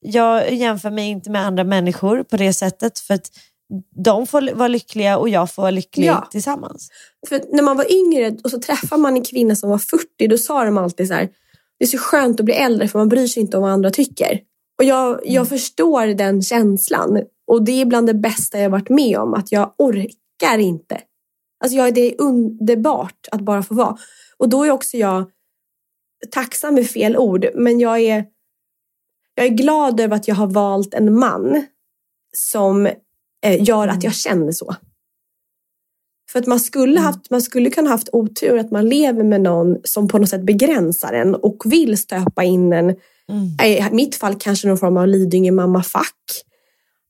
[0.00, 3.30] Jag jämför mig inte med andra människor på det sättet för att
[4.04, 6.28] de får vara lyckliga och jag får vara lycklig Ja.
[6.30, 6.88] tillsammans.
[7.28, 10.38] För när man var yngre och så träffar man en kvinna som var 40, då
[10.38, 11.28] sa de alltid så här,
[11.78, 13.90] det är så skönt att bli äldre för man bryr sig inte om vad andra
[13.90, 14.40] tycker.
[14.78, 17.22] Och jag, jag förstår den känslan.
[17.46, 21.00] Och det är bland det bästa jag varit med om, att jag orkar inte.
[21.58, 23.96] Alltså jag, det är underbart att bara få vara.
[24.36, 25.30] Och då är också jag
[26.30, 28.24] tacksam med fel ord, men jag är,
[29.34, 31.66] jag är glad över att jag har valt en man
[32.36, 32.86] som
[33.44, 34.74] eh, gör att jag känner så.
[36.32, 39.76] För att man skulle, haft, man skulle kunna haft otur att man lever med någon
[39.84, 42.90] som på något sätt begränsar en och vill stöpa in en,
[43.62, 46.42] eh, i mitt fall kanske någon form av Lidingö mamma-fack.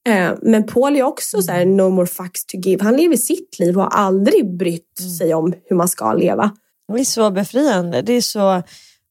[0.07, 2.85] Eh, Men Paul är också så här, no more fucks to give.
[2.85, 6.51] Han lever sitt liv och har aldrig brytt sig om hur man ska leva.
[6.93, 8.03] Det är så befriande.
[8.03, 8.63] Det är så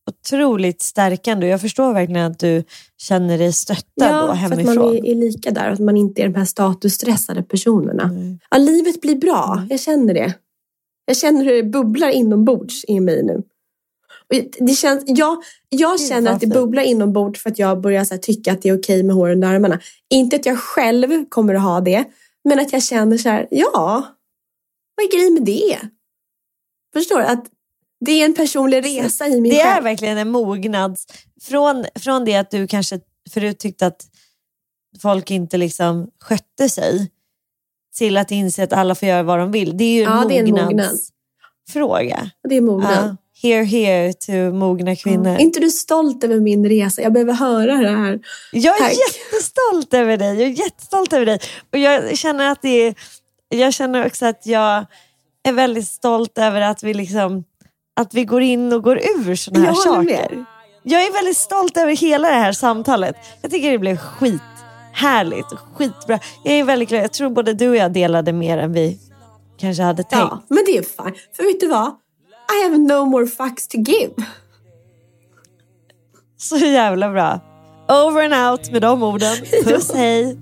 [0.10, 1.48] otroligt stärkande.
[1.48, 2.64] Jag förstår verkligen att du
[2.98, 4.76] känner dig stöttad då för att hemifrån.
[4.76, 5.70] man är, lika där.
[5.70, 8.12] Att man inte är de här statusstressade personerna.
[8.50, 9.68] Ja, livet blir bra.
[9.70, 10.34] Jag känner det.
[11.06, 13.44] Jag känner hur det bubblar inombords i mig nu.
[14.30, 18.18] Och det känns, jag jag känner att det bubblar inombords för att jag börjar så
[18.18, 19.80] tycka att det är okej med hår under armarna.
[20.10, 22.06] Inte att jag själv kommer att ha det,
[22.44, 24.04] men att jag känner så här, ja,
[24.96, 25.80] vad är grejen med det?
[26.94, 27.26] Förstår du?
[27.26, 27.46] Att
[28.06, 29.84] det är en personlig resa i min Det är själ.
[29.84, 30.98] verkligen en mognad.
[31.42, 33.00] Från, från det att du kanske
[33.30, 34.06] förut tyckte att
[35.02, 37.12] folk inte liksom skötte sig
[37.98, 39.78] till att inse att alla får göra vad de vill.
[39.78, 42.32] Det är ju en Ja, är mognadsfråga.
[42.50, 43.06] Det är mognad.
[43.06, 43.18] Ja.
[43.42, 45.28] Here, here to mogna kvinnor.
[45.28, 47.02] Är inte du stolt över min resa?
[47.02, 48.20] Jag behöver höra det här.
[48.52, 48.94] Jag är Tack.
[48.94, 50.28] jättestolt över dig.
[50.42, 51.40] Jag är jättestolt över dig.
[51.74, 52.96] Och jag känner att det är,
[53.50, 54.86] jag känner också att jag
[55.44, 57.44] är väldigt stolt över att vi liksom
[58.00, 60.04] att vi går in och går ur sådana här Jag saker.
[60.04, 60.46] med.
[60.84, 63.16] Jag är väldigt stolt över hela det här samtalet.
[63.42, 66.20] Jag tycker det blev skithärligt och skitbra.
[66.44, 67.04] Jag är väldigt glad.
[67.04, 69.00] Jag tror både du och jag delade mer än vi
[69.58, 70.14] kanske hade tänkt.
[70.32, 71.16] Ja, men det är fine.
[71.36, 71.96] För vet du vad?
[72.50, 74.14] I have no more fucks to give.
[76.38, 77.40] Så jävla bra.
[77.88, 79.38] Over and out med de orden.
[79.64, 80.38] Puss hej.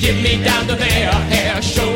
[0.00, 1.95] Give me down to there, hair, shoulder